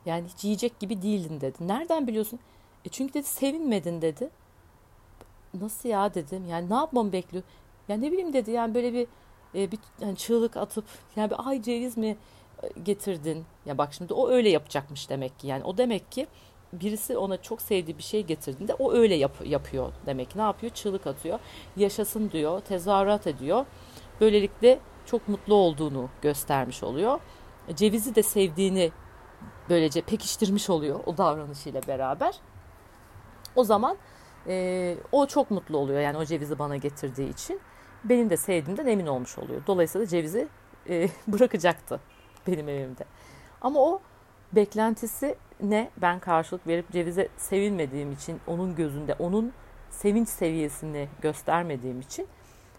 yani 0.05 0.27
hiç 0.27 0.43
yiyecek 0.43 0.79
gibi 0.79 1.01
değildin 1.01 1.41
dedi. 1.41 1.67
Nereden 1.67 2.07
biliyorsun? 2.07 2.39
E 2.85 2.89
çünkü 2.89 3.13
dedi 3.13 3.27
sevinmedin 3.27 4.01
dedi. 4.01 4.29
Nasıl 5.61 5.89
ya 5.89 6.13
dedim. 6.13 6.45
Yani 6.49 6.69
ne 6.69 6.75
yapmamı 6.75 7.11
bekliyor? 7.11 7.43
Ya 7.87 7.97
ne 7.97 8.11
bileyim 8.11 8.33
dedi. 8.33 8.51
Yani 8.51 8.75
böyle 8.75 8.93
bir 8.93 9.07
e, 9.55 9.71
bir 9.71 9.79
yani 10.01 10.15
çığlık 10.15 10.57
atıp 10.57 10.85
yani 11.15 11.29
bir 11.29 11.49
ay 11.49 11.61
ceviz 11.61 11.97
mi 11.97 12.17
e, 12.63 12.79
getirdin? 12.83 13.45
Ya 13.65 13.77
bak 13.77 13.93
şimdi 13.93 14.13
o 14.13 14.29
öyle 14.29 14.49
yapacakmış 14.49 15.09
demek 15.09 15.39
ki. 15.39 15.47
Yani 15.47 15.63
o 15.63 15.77
demek 15.77 16.11
ki 16.11 16.27
birisi 16.73 17.17
ona 17.17 17.41
çok 17.41 17.61
sevdiği 17.61 17.97
bir 17.97 18.03
şey 18.03 18.23
getirdiğinde 18.23 18.73
o 18.73 18.93
öyle 18.93 19.15
yap, 19.15 19.35
yapıyor 19.45 19.93
demek. 20.05 20.35
Ne 20.35 20.41
yapıyor? 20.41 20.73
Çığlık 20.73 21.07
atıyor. 21.07 21.39
Yaşasın 21.77 22.31
diyor. 22.31 22.59
Tezahürat 22.61 23.27
ediyor. 23.27 23.65
Böylelikle 24.21 24.79
çok 25.05 25.27
mutlu 25.27 25.53
olduğunu 25.55 26.09
göstermiş 26.21 26.83
oluyor. 26.83 27.19
Cevizi 27.75 28.15
de 28.15 28.23
sevdiğini 28.23 28.91
böylece 29.69 30.01
pekiştirmiş 30.01 30.69
oluyor 30.69 30.99
o 31.05 31.17
davranışıyla 31.17 31.81
beraber. 31.87 32.35
O 33.55 33.63
zaman 33.63 33.97
e, 34.47 34.95
o 35.11 35.25
çok 35.25 35.51
mutlu 35.51 35.77
oluyor 35.77 35.99
yani 36.01 36.17
o 36.17 36.25
cevizi 36.25 36.59
bana 36.59 36.77
getirdiği 36.77 37.29
için. 37.29 37.59
Benim 38.03 38.29
de 38.29 38.37
sevdiğimden 38.37 38.87
emin 38.87 39.07
olmuş 39.07 39.37
oluyor. 39.37 39.61
Dolayısıyla 39.67 40.07
cevizi 40.07 40.47
e, 40.89 41.09
bırakacaktı 41.27 41.99
benim 42.47 42.69
evimde. 42.69 43.05
Ama 43.61 43.79
o 43.79 44.01
beklentisi 44.53 45.35
ne 45.61 45.89
ben 45.97 46.19
karşılık 46.19 46.67
verip 46.67 46.91
cevize 46.91 47.27
sevinmediğim 47.37 48.11
için 48.11 48.39
onun 48.47 48.75
gözünde 48.75 49.15
onun 49.19 49.53
sevinç 49.89 50.29
seviyesini 50.29 51.07
göstermediğim 51.21 52.01
için 52.01 52.27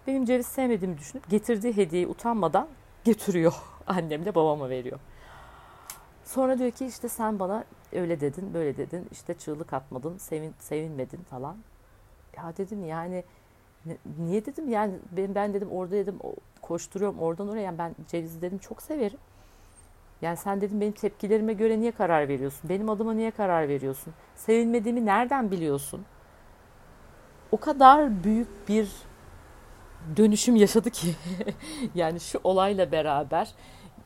benim 0.07 0.25
ceviz 0.25 0.47
sevmediğimi 0.47 0.99
düşünüp 0.99 1.31
getirdiği 1.31 1.77
hediyeyi 1.77 2.07
utanmadan 2.07 2.69
getiriyor. 3.05 3.55
Annem 3.87 4.25
de 4.25 4.35
babama 4.35 4.69
veriyor. 4.69 4.99
Sonra 6.35 6.59
diyor 6.59 6.71
ki 6.71 6.87
işte 6.87 7.09
sen 7.09 7.39
bana 7.39 7.65
öyle 7.93 8.21
dedin 8.21 8.55
böyle 8.55 8.77
dedin 8.77 9.09
işte 9.13 9.35
çığlık 9.35 9.73
atmadın 9.73 10.19
sevin, 10.19 10.55
sevinmedin 10.59 11.23
falan. 11.31 11.57
Ya 12.37 12.57
dedim 12.57 12.85
yani 12.85 13.25
niye 14.19 14.47
dedim 14.47 14.69
yani 14.69 14.95
ben, 15.13 15.35
ben 15.35 15.55
dedim 15.55 15.71
orada 15.73 15.95
dedim 15.95 16.19
koşturuyorum 16.63 17.19
oradan 17.19 17.49
oraya 17.49 17.61
yani 17.61 17.79
ben 17.79 17.95
cevizi 18.09 18.43
dedim 18.43 18.59
çok 18.59 18.83
severim. 18.83 19.19
Yani 20.23 20.37
sen 20.37 20.61
dedim 20.61 20.81
benim 20.81 20.93
tepkilerime 20.93 21.53
göre 21.53 21.81
niye 21.81 21.93
karar 21.93 22.29
veriyorsun? 22.29 22.71
Benim 22.71 22.89
adıma 22.89 23.13
niye 23.13 23.31
karar 23.31 23.69
veriyorsun? 23.69 24.15
Sevinmediğimi 24.37 25.07
nereden 25.07 25.51
biliyorsun? 25.51 26.05
O 27.53 27.57
kadar 27.57 28.25
büyük 28.25 28.69
bir 28.69 28.89
dönüşüm 30.17 30.57
yaşadı 30.57 30.91
ki 30.91 31.15
yani 31.95 32.21
şu 32.21 32.41
olayla 32.45 32.93
beraber 32.93 33.51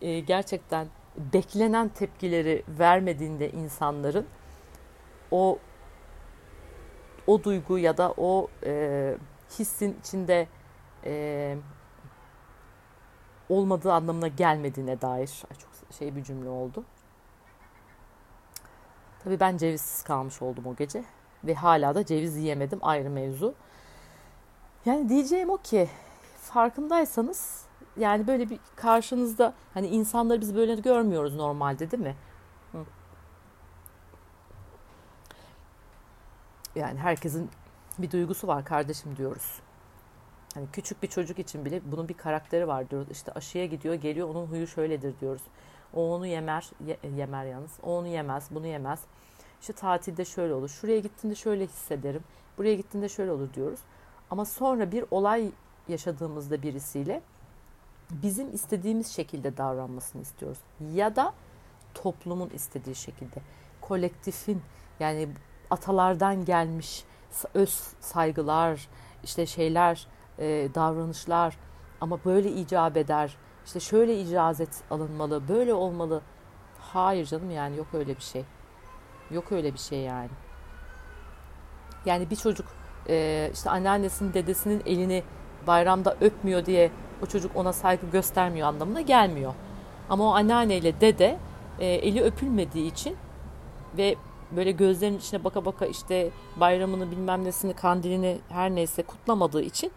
e, 0.02 0.20
gerçekten 0.20 0.87
beklenen 1.18 1.88
tepkileri 1.88 2.62
vermediğinde 2.68 3.50
insanların 3.50 4.26
o 5.30 5.58
o 7.26 7.44
duygu 7.44 7.78
ya 7.78 7.96
da 7.96 8.14
o 8.16 8.48
e, 8.64 9.14
hissin 9.58 9.96
içinde 10.00 10.48
e, 11.04 11.56
olmadığı 13.48 13.92
anlamına 13.92 14.28
gelmediğine 14.28 15.00
dair 15.00 15.42
çok 15.58 15.94
şey 15.98 16.16
bir 16.16 16.25
cümle 16.25 16.48
oldu. 16.48 16.84
Tabii 19.25 19.40
ben 19.40 19.56
cevizsiz 19.56 20.02
kalmış 20.02 20.42
oldum 20.42 20.66
o 20.66 20.76
gece 20.76 21.04
ve 21.44 21.54
hala 21.54 21.94
da 21.94 22.06
ceviz 22.06 22.37
yiyemedim 22.37 22.78
ayrı 22.82 23.10
mevzu. 23.10 23.54
Yani 24.84 25.08
diyeceğim 25.08 25.50
o 25.50 25.56
ki 25.56 25.88
farkındaysanız 26.40 27.67
yani 27.99 28.26
böyle 28.26 28.50
bir 28.50 28.59
karşınızda 28.76 29.55
hani 29.75 29.87
insanları 29.87 30.40
biz 30.40 30.55
böyle 30.55 30.75
görmüyoruz 30.75 31.35
normalde 31.35 31.90
değil 31.90 32.02
mi? 32.02 32.14
Yani 36.75 36.99
herkesin 36.99 37.50
bir 37.99 38.11
duygusu 38.11 38.47
var 38.47 38.64
kardeşim 38.64 39.17
diyoruz. 39.17 39.61
Hani 40.55 40.67
küçük 40.73 41.02
bir 41.02 41.09
çocuk 41.09 41.38
için 41.38 41.64
bile 41.64 41.81
bunun 41.93 42.09
bir 42.09 42.14
karakteri 42.14 42.69
var 42.69 42.90
diyoruz. 42.90 43.09
İşte 43.11 43.33
aşıya 43.33 43.67
gidiyor, 43.67 43.95
geliyor 43.95 44.28
onun 44.28 44.47
huyu 44.47 44.67
şöyledir 44.67 45.21
diyoruz. 45.21 45.43
O 45.95 46.14
onu 46.14 46.26
yemer, 46.26 46.71
ye, 46.87 46.99
yemer 47.17 47.45
yalnız. 47.45 47.71
O 47.83 47.99
onu 47.99 48.07
yemez, 48.07 48.49
bunu 48.50 48.67
yemez. 48.67 49.00
İşte 49.61 49.73
tatilde 49.73 50.25
şöyle 50.25 50.55
olur. 50.55 50.69
Şuraya 50.69 50.99
gittiğinde 50.99 51.35
şöyle 51.35 51.67
hissederim. 51.67 52.23
Buraya 52.59 52.75
gittiğinde 52.75 53.09
şöyle 53.09 53.33
olur 53.33 53.55
diyoruz. 53.55 53.81
Ama 54.31 54.45
sonra 54.45 54.93
bir 54.93 55.05
olay 55.11 55.50
yaşadığımızda 55.88 56.62
birisiyle 56.62 57.23
bizim 58.10 58.54
istediğimiz 58.54 59.06
şekilde 59.06 59.56
davranmasını 59.56 60.22
istiyoruz. 60.22 60.58
Ya 60.94 61.16
da 61.16 61.34
toplumun 61.94 62.50
istediği 62.50 62.94
şekilde. 62.94 63.40
Kolektifin 63.80 64.62
yani 65.00 65.28
atalardan 65.70 66.44
gelmiş 66.44 67.04
öz 67.54 67.74
saygılar, 68.00 68.88
işte 69.24 69.46
şeyler, 69.46 70.06
e, 70.38 70.68
davranışlar 70.74 71.56
ama 72.00 72.18
böyle 72.24 72.52
icap 72.52 72.96
eder. 72.96 73.36
İşte 73.66 73.80
şöyle 73.80 74.20
icazet 74.20 74.82
alınmalı, 74.90 75.48
böyle 75.48 75.74
olmalı. 75.74 76.22
Hayır 76.78 77.26
canım 77.26 77.50
yani 77.50 77.76
yok 77.76 77.86
öyle 77.92 78.16
bir 78.16 78.22
şey. 78.22 78.44
Yok 79.30 79.52
öyle 79.52 79.72
bir 79.72 79.78
şey 79.78 80.00
yani. 80.00 80.30
Yani 82.06 82.30
bir 82.30 82.36
çocuk 82.36 82.66
e, 83.08 83.50
işte 83.54 83.70
anneannesinin 83.70 84.34
dedesinin 84.34 84.82
elini 84.86 85.22
bayramda 85.66 86.16
öpmüyor 86.20 86.66
diye 86.66 86.90
o 87.22 87.26
çocuk 87.26 87.56
ona 87.56 87.72
saygı 87.72 88.06
göstermiyor 88.06 88.68
anlamına 88.68 89.00
gelmiyor. 89.00 89.54
Ama 90.10 90.25
o 90.25 90.34
anneanneyle 90.34 91.00
dede 91.00 91.38
e, 91.78 91.87
eli 91.87 92.22
öpülmediği 92.22 92.92
için 92.92 93.16
ve 93.96 94.16
böyle 94.50 94.70
gözlerinin 94.70 95.18
içine 95.18 95.44
baka 95.44 95.64
baka 95.64 95.87
işte 95.87 96.30
bayramını 96.56 97.10
bilmem 97.10 97.44
nesini 97.44 97.75
kandilini 97.75 98.38
her 98.48 98.70
neyse 98.70 99.02
kutlamadığı 99.02 99.62
için 99.62 99.92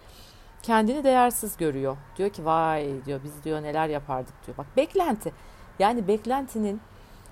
kendini 0.63 1.03
değersiz 1.03 1.57
görüyor. 1.57 1.97
Diyor 2.17 2.29
ki 2.29 2.45
vay 2.45 3.05
diyor 3.05 3.19
biz 3.23 3.43
diyor 3.43 3.63
neler 3.63 3.87
yapardık 3.87 4.33
diyor. 4.45 4.57
Bak 4.57 4.65
beklenti 4.77 5.33
yani 5.79 6.07
beklentinin 6.07 6.81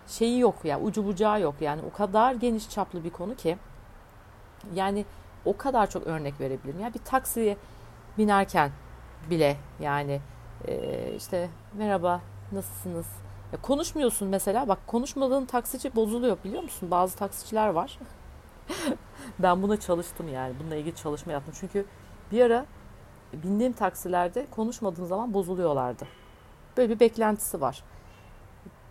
şeyi 0.08 0.39
yok 0.39 0.55
ya 0.63 0.69
yani, 0.69 0.84
ucu 0.84 1.05
bucağı 1.05 1.41
yok 1.41 1.55
yani 1.62 1.81
o 1.91 1.98
kadar 1.98 2.34
geniş 2.34 2.69
çaplı 2.69 3.03
bir 3.03 3.10
konu 3.10 3.36
ki 3.36 3.58
yani 4.74 5.05
o 5.46 5.58
kadar 5.58 5.89
çok 5.89 6.08
örnek 6.08 6.39
verebilirim. 6.39 6.79
Yani 6.79 6.93
bir 6.93 7.00
taksiye 7.00 7.58
binerken 8.17 8.72
bile 9.30 9.58
yani 9.80 10.22
e, 10.68 11.14
işte 11.18 11.50
merhaba 11.74 12.22
nasılsınız? 12.52 13.08
Ya 13.54 13.62
konuşmuyorsun 13.62 14.28
mesela 14.28 14.68
bak 14.68 14.80
konuşmadığın 14.88 15.46
taksici 15.46 15.96
bozuluyor 15.96 16.38
biliyor 16.44 16.64
musun? 16.64 16.92
Bazı 16.92 17.18
taksiciler 17.18 17.68
var. 17.68 18.00
ben 19.40 19.62
buna 19.62 19.80
çalıştım 19.80 20.28
yani 20.34 20.54
bununla 20.60 20.76
ilgili 20.76 20.96
çalışma 20.96 21.32
yaptım. 21.32 21.54
Çünkü 21.60 21.86
bir 22.32 22.42
ara 22.42 22.66
bindiğim 23.34 23.74
taksilerde 23.74 24.46
konuşmadığım 24.52 25.06
zaman 25.06 25.34
bozuluyorlardı. 25.34 26.08
Böyle 26.78 26.96
bir 26.96 27.00
beklentisi 27.00 27.62
var. 27.62 27.84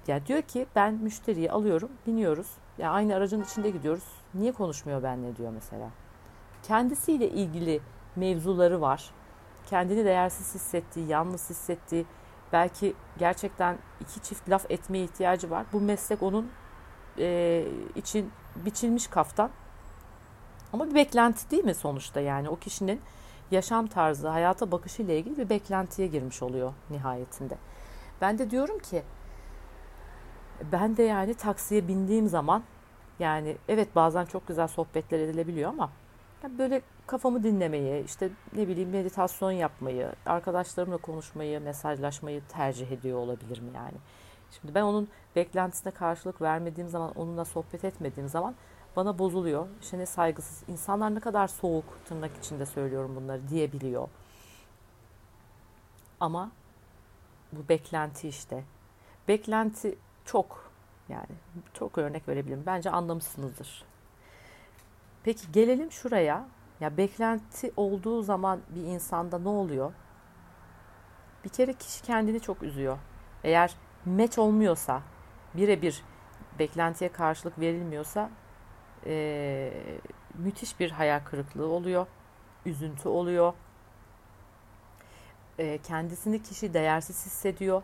Ya 0.07 0.27
diyor 0.27 0.43
ki 0.43 0.67
ben 0.77 0.95
müşteriyi 0.95 1.53
alıyorum, 1.53 1.91
biniyoruz. 2.07 2.47
Ya 2.79 2.91
aynı 2.91 3.15
aracın 3.15 3.43
içinde 3.43 3.71
gidiyoruz. 3.71 4.05
Niye 4.35 4.53
konuşmuyor 4.53 5.03
benle 5.03 5.37
diyor 5.37 5.53
mesela. 5.55 5.89
Kendisiyle 6.63 7.29
ilgili 7.29 7.81
mevzuları 8.17 8.81
var 8.81 9.11
kendini 9.71 10.05
değersiz 10.05 10.55
hissettiği, 10.55 11.07
yalnız 11.07 11.51
hissettiği, 11.51 12.07
belki 12.53 12.95
gerçekten 13.19 13.79
iki 14.01 14.23
çift 14.23 14.51
laf 14.51 14.71
etmeye 14.71 15.05
ihtiyacı 15.05 15.51
var. 15.51 15.67
Bu 15.73 15.81
meslek 15.81 16.23
onun 16.23 16.51
e, 17.19 17.65
için 17.95 18.31
biçilmiş 18.57 19.07
kaftan. 19.07 19.51
Ama 20.73 20.91
bir 20.91 20.95
beklenti 20.95 21.51
değil 21.51 21.65
mi 21.65 21.75
sonuçta 21.75 22.21
yani 22.21 22.49
o 22.49 22.57
kişinin 22.57 23.01
yaşam 23.51 23.87
tarzı, 23.87 24.29
hayata 24.29 24.71
bakışı 24.71 25.03
ile 25.03 25.19
ilgili 25.19 25.39
bir 25.39 25.49
beklentiye 25.49 26.09
girmiş 26.09 26.43
oluyor 26.43 26.73
nihayetinde. 26.91 27.59
Ben 28.21 28.39
de 28.39 28.51
diyorum 28.51 28.79
ki 28.79 29.03
ben 30.73 30.97
de 30.97 31.03
yani 31.03 31.35
taksiye 31.35 31.89
bindiğim 31.89 32.29
zaman 32.29 32.63
yani 33.19 33.57
evet 33.69 33.97
bazen 33.97 34.25
çok 34.25 34.49
güzel 34.49 34.69
sohbetler 34.69 35.19
edilebiliyor 35.19 35.71
ama 35.71 35.91
böyle 36.59 36.83
kafamı 37.09 37.43
dinlemeyi, 37.43 38.05
işte 38.05 38.31
ne 38.57 38.69
bileyim 38.69 38.91
meditasyon 38.91 39.51
yapmayı, 39.51 40.13
arkadaşlarımla 40.27 40.97
konuşmayı, 40.97 41.61
mesajlaşmayı 41.61 42.43
tercih 42.49 42.93
ediyor 42.93 43.19
olabilirim 43.19 43.71
yani. 43.75 43.97
Şimdi 44.51 44.75
ben 44.75 44.83
onun 44.83 45.09
beklentisine 45.37 45.93
karşılık 45.93 46.43
vermediğim 46.43 46.89
zaman, 46.89 47.13
onunla 47.17 47.45
sohbet 47.45 47.85
etmediğim 47.85 48.29
zaman 48.29 48.55
bana 48.97 49.19
bozuluyor. 49.19 49.67
İşte 49.83 49.99
ne 49.99 50.07
saygısız, 50.07 50.63
insanlar 50.69 51.15
ne 51.15 51.21
kadar 51.21 51.49
soğuk 51.49 51.85
tırnak 52.05 52.31
içinde 52.45 52.67
söylüyorum 52.67 53.17
bunları 53.17 53.49
diyebiliyor. 53.49 54.09
Ama 56.21 56.51
bu 57.53 57.69
beklenti 57.69 58.29
işte. 58.29 58.65
Beklenti 59.29 59.99
çok 60.25 60.71
yani 61.09 61.37
çok 61.75 61.99
örnek 61.99 62.29
verebilirim. 62.29 62.63
Bence 62.67 62.91
anlamışsınızdır. 62.91 63.85
Peki 65.25 65.53
gelelim 65.53 65.93
şuraya. 65.93 66.45
Ya 66.81 66.97
beklenti 66.97 67.73
olduğu 67.77 68.23
zaman 68.23 68.61
bir 68.69 68.83
insanda 68.83 69.39
ne 69.39 69.49
oluyor? 69.49 69.93
Bir 71.45 71.49
kere 71.49 71.73
kişi 71.73 72.03
kendini 72.03 72.41
çok 72.41 72.63
üzüyor. 72.63 72.99
Eğer 73.45 73.75
meç 74.05 74.39
olmuyorsa, 74.39 75.03
birebir 75.55 76.03
beklentiye 76.59 77.13
karşılık 77.13 77.59
verilmiyorsa 77.59 78.31
e, 79.07 79.73
müthiş 80.35 80.81
bir 80.81 80.91
hayal 80.91 81.21
kırıklığı 81.21 81.67
oluyor. 81.67 82.07
Üzüntü 82.67 83.09
oluyor. 83.09 83.53
E, 85.59 85.79
kendisini 85.79 86.43
kişi 86.43 86.75
değersiz 86.75 87.27
hissediyor. 87.27 87.83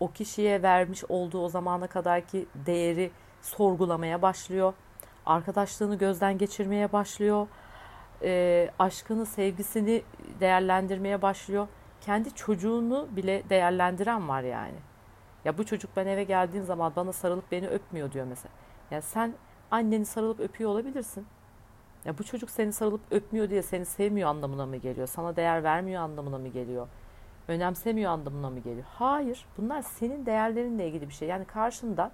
O 0.00 0.12
kişiye 0.12 0.62
vermiş 0.62 1.04
olduğu 1.08 1.44
o 1.44 1.48
zamana 1.48 1.86
kadarki 1.86 2.46
değeri 2.66 3.10
sorgulamaya 3.42 4.22
başlıyor 4.22 4.72
arkadaşlığını 5.26 5.98
gözden 5.98 6.38
geçirmeye 6.38 6.92
başlıyor. 6.92 7.46
E, 8.22 8.70
aşkını, 8.78 9.26
sevgisini 9.26 10.02
değerlendirmeye 10.40 11.22
başlıyor. 11.22 11.68
Kendi 12.00 12.34
çocuğunu 12.34 13.08
bile 13.10 13.42
değerlendiren 13.50 14.28
var 14.28 14.42
yani. 14.42 14.78
Ya 15.44 15.58
bu 15.58 15.66
çocuk 15.66 15.90
ben 15.96 16.06
eve 16.06 16.24
geldiğim 16.24 16.64
zaman 16.64 16.92
bana 16.96 17.12
sarılıp 17.12 17.52
beni 17.52 17.68
öpmüyor 17.68 18.12
diyor 18.12 18.26
mesela. 18.26 18.52
Ya 18.90 19.02
sen 19.02 19.32
anneni 19.70 20.06
sarılıp 20.06 20.40
öpüyor 20.40 20.70
olabilirsin. 20.70 21.26
Ya 22.04 22.18
bu 22.18 22.24
çocuk 22.24 22.50
seni 22.50 22.72
sarılıp 22.72 23.00
öpmüyor 23.10 23.50
diye 23.50 23.62
seni 23.62 23.84
sevmiyor 23.84 24.28
anlamına 24.28 24.66
mı 24.66 24.76
geliyor? 24.76 25.06
Sana 25.06 25.36
değer 25.36 25.64
vermiyor 25.64 26.02
anlamına 26.02 26.38
mı 26.38 26.48
geliyor? 26.48 26.88
Önemsemiyor 27.48 28.12
anlamına 28.12 28.50
mı 28.50 28.58
geliyor? 28.58 28.86
Hayır. 28.94 29.46
Bunlar 29.58 29.82
senin 29.82 30.26
değerlerinle 30.26 30.88
ilgili 30.88 31.08
bir 31.08 31.14
şey. 31.14 31.28
Yani 31.28 31.44
karşında 31.44 32.10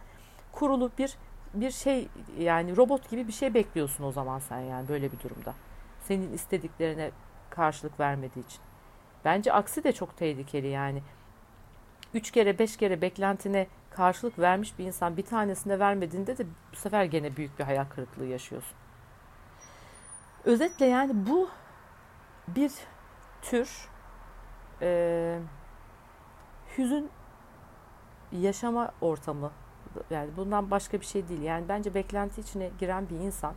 kurulu 0.52 0.90
bir 0.98 1.16
bir 1.54 1.70
şey 1.70 2.08
yani 2.38 2.76
robot 2.76 3.10
gibi 3.10 3.28
bir 3.28 3.32
şey 3.32 3.54
bekliyorsun 3.54 4.04
o 4.04 4.12
zaman 4.12 4.38
sen 4.38 4.60
yani 4.60 4.88
böyle 4.88 5.12
bir 5.12 5.20
durumda. 5.20 5.54
Senin 6.02 6.32
istediklerine 6.32 7.10
karşılık 7.50 8.00
vermediği 8.00 8.44
için. 8.44 8.60
Bence 9.24 9.52
aksi 9.52 9.84
de 9.84 9.92
çok 9.92 10.16
tehlikeli 10.16 10.68
yani. 10.68 11.02
Üç 12.14 12.30
kere 12.30 12.58
beş 12.58 12.76
kere 12.76 13.02
beklentine 13.02 13.66
karşılık 13.90 14.38
vermiş 14.38 14.78
bir 14.78 14.84
insan 14.84 15.16
bir 15.16 15.24
tanesinde 15.24 15.78
vermediğinde 15.78 16.38
de 16.38 16.46
bu 16.72 16.76
sefer 16.76 17.04
gene 17.04 17.36
büyük 17.36 17.58
bir 17.58 17.64
hayal 17.64 17.84
kırıklığı 17.84 18.26
yaşıyorsun. 18.26 18.76
Özetle 20.44 20.86
yani 20.86 21.26
bu 21.26 21.48
bir 22.48 22.72
tür 23.42 23.88
e, 24.82 25.38
hüzün 26.78 27.10
yaşama 28.32 28.92
ortamı 29.00 29.50
yani 30.10 30.30
bundan 30.36 30.70
başka 30.70 31.00
bir 31.00 31.06
şey 31.06 31.28
değil. 31.28 31.42
Yani 31.42 31.68
bence 31.68 31.94
beklenti 31.94 32.40
içine 32.40 32.70
giren 32.78 33.08
bir 33.08 33.16
insan 33.16 33.54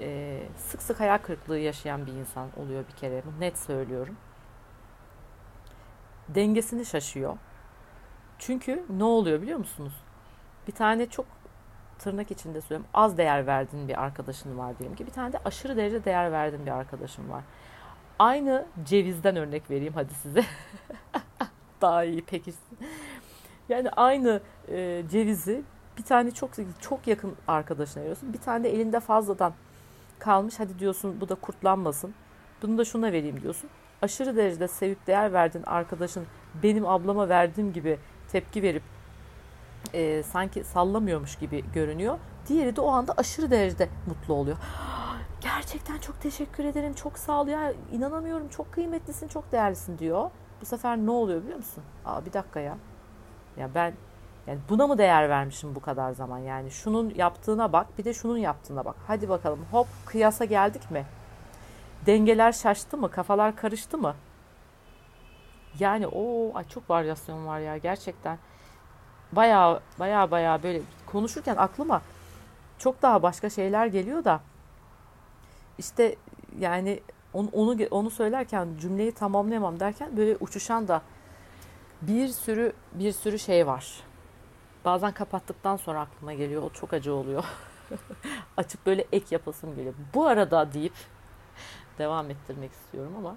e, 0.00 0.42
sık 0.56 0.82
sık 0.82 1.00
hayal 1.00 1.18
kırıklığı 1.18 1.58
yaşayan 1.58 2.06
bir 2.06 2.12
insan 2.12 2.48
oluyor 2.56 2.84
bir 2.88 2.96
kere. 2.96 3.22
Bu 3.26 3.40
net 3.40 3.58
söylüyorum. 3.58 4.16
Dengesini 6.28 6.84
şaşıyor. 6.84 7.36
Çünkü 8.38 8.84
ne 8.90 9.04
oluyor 9.04 9.42
biliyor 9.42 9.58
musunuz? 9.58 9.92
Bir 10.68 10.72
tane 10.72 11.06
çok 11.06 11.26
tırnak 11.98 12.30
içinde 12.30 12.60
söylüyorum 12.60 12.86
az 12.94 13.18
değer 13.18 13.46
verdiğin 13.46 13.88
bir 13.88 14.02
arkadaşın 14.02 14.58
var 14.58 14.78
diyelim 14.78 14.96
ki 14.96 15.06
bir 15.06 15.12
tane 15.12 15.32
de 15.32 15.38
aşırı 15.44 15.76
derece 15.76 16.04
değer 16.04 16.32
verdiğin 16.32 16.66
bir 16.66 16.70
arkadaşın 16.70 17.30
var. 17.30 17.42
Aynı 18.18 18.66
cevizden 18.84 19.36
örnek 19.36 19.70
vereyim 19.70 19.92
hadi 19.94 20.14
size. 20.14 20.44
Daha 21.80 22.04
iyi 22.04 22.24
pekişsin. 22.24 22.78
Yani 23.68 23.90
aynı 23.90 24.40
e, 24.68 25.02
cevizi 25.10 25.62
bir 25.98 26.02
tane 26.02 26.30
çok 26.30 26.50
çok 26.80 27.06
yakın 27.06 27.36
arkadaşına 27.48 28.02
veriyorsun. 28.02 28.32
Bir 28.32 28.38
tane 28.38 28.64
de 28.64 28.74
elinde 28.74 29.00
fazladan 29.00 29.52
kalmış. 30.18 30.60
Hadi 30.60 30.78
diyorsun 30.78 31.20
bu 31.20 31.28
da 31.28 31.34
kurtlanmasın. 31.34 32.14
Bunu 32.62 32.78
da 32.78 32.84
şuna 32.84 33.12
vereyim 33.12 33.40
diyorsun. 33.42 33.70
Aşırı 34.02 34.36
derecede 34.36 34.68
sevip 34.68 35.06
değer 35.06 35.32
verdiğin 35.32 35.64
arkadaşın 35.64 36.26
benim 36.62 36.86
ablama 36.86 37.28
verdiğim 37.28 37.72
gibi 37.72 37.98
tepki 38.32 38.62
verip 38.62 38.82
e, 39.94 40.22
sanki 40.22 40.64
sallamıyormuş 40.64 41.36
gibi 41.36 41.64
görünüyor. 41.74 42.18
Diğeri 42.48 42.76
de 42.76 42.80
o 42.80 42.88
anda 42.88 43.14
aşırı 43.16 43.50
derecede 43.50 43.88
mutlu 44.06 44.34
oluyor. 44.34 44.56
Gerçekten 45.40 45.98
çok 45.98 46.20
teşekkür 46.20 46.64
ederim. 46.64 46.94
Çok 46.94 47.18
sağ 47.18 47.40
ol 47.40 47.48
ya. 47.48 47.72
inanamıyorum. 47.92 48.48
Çok 48.48 48.72
kıymetlisin, 48.72 49.28
çok 49.28 49.52
değerlisin 49.52 49.98
diyor. 49.98 50.30
Bu 50.60 50.66
sefer 50.66 50.96
ne 50.96 51.10
oluyor 51.10 51.42
biliyor 51.42 51.56
musun? 51.56 51.84
Aa 52.04 52.26
bir 52.26 52.32
dakika 52.32 52.60
ya. 52.60 52.78
Ya 53.56 53.70
ben 53.74 53.94
yani 54.46 54.58
buna 54.68 54.86
mı 54.86 54.98
değer 54.98 55.28
vermişim 55.28 55.74
bu 55.74 55.80
kadar 55.80 56.12
zaman? 56.12 56.38
Yani 56.38 56.70
şunun 56.70 57.12
yaptığına 57.16 57.72
bak, 57.72 57.98
bir 57.98 58.04
de 58.04 58.14
şunun 58.14 58.38
yaptığına 58.38 58.84
bak. 58.84 58.96
Hadi 59.06 59.28
bakalım. 59.28 59.66
Hop 59.70 59.86
kıyasa 60.06 60.44
geldik 60.44 60.90
mi? 60.90 61.06
Dengeler 62.06 62.52
şaştı 62.52 62.96
mı? 62.96 63.10
Kafalar 63.10 63.56
karıştı 63.56 63.98
mı? 63.98 64.14
Yani 65.78 66.06
o 66.06 66.52
ay 66.54 66.68
çok 66.68 66.90
varyasyon 66.90 67.46
var 67.46 67.58
ya 67.60 67.76
gerçekten. 67.76 68.38
Baya 69.32 69.80
baya 69.98 70.30
baya 70.30 70.62
böyle 70.62 70.80
konuşurken 71.06 71.56
aklıma 71.56 72.02
çok 72.78 73.02
daha 73.02 73.22
başka 73.22 73.50
şeyler 73.50 73.86
geliyor 73.86 74.24
da 74.24 74.40
işte 75.78 76.16
yani 76.58 77.00
onu, 77.32 77.48
onu, 77.52 77.76
onu 77.90 78.10
söylerken 78.10 78.68
cümleyi 78.80 79.12
tamamlayamam 79.12 79.80
derken 79.80 80.16
böyle 80.16 80.36
uçuşan 80.40 80.88
da 80.88 81.02
bir 82.02 82.28
sürü 82.28 82.72
bir 82.92 83.12
sürü 83.12 83.38
şey 83.38 83.66
var. 83.66 84.00
Bazen 84.86 85.12
kapattıktan 85.12 85.76
sonra 85.76 86.00
aklıma 86.00 86.32
geliyor. 86.32 86.62
O 86.62 86.70
çok 86.70 86.92
acı 86.92 87.14
oluyor. 87.14 87.44
Açıp 88.56 88.86
böyle 88.86 89.06
ek 89.12 89.26
yapasım 89.30 89.76
geliyor. 89.76 89.94
Bu 90.14 90.26
arada 90.26 90.72
deyip 90.72 90.92
devam 91.98 92.30
ettirmek 92.30 92.72
istiyorum 92.72 93.12
ama 93.18 93.36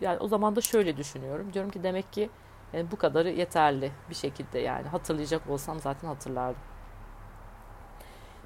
yani 0.00 0.18
o 0.18 0.28
zaman 0.28 0.56
da 0.56 0.60
şöyle 0.60 0.96
düşünüyorum. 0.96 1.52
Diyorum 1.52 1.70
ki 1.70 1.82
demek 1.82 2.12
ki 2.12 2.30
yani 2.72 2.90
bu 2.90 2.96
kadarı 2.96 3.30
yeterli 3.30 3.92
bir 4.10 4.14
şekilde 4.14 4.58
yani 4.58 4.88
hatırlayacak 4.88 5.50
olsam 5.50 5.80
zaten 5.80 6.08
hatırlardım. 6.08 6.62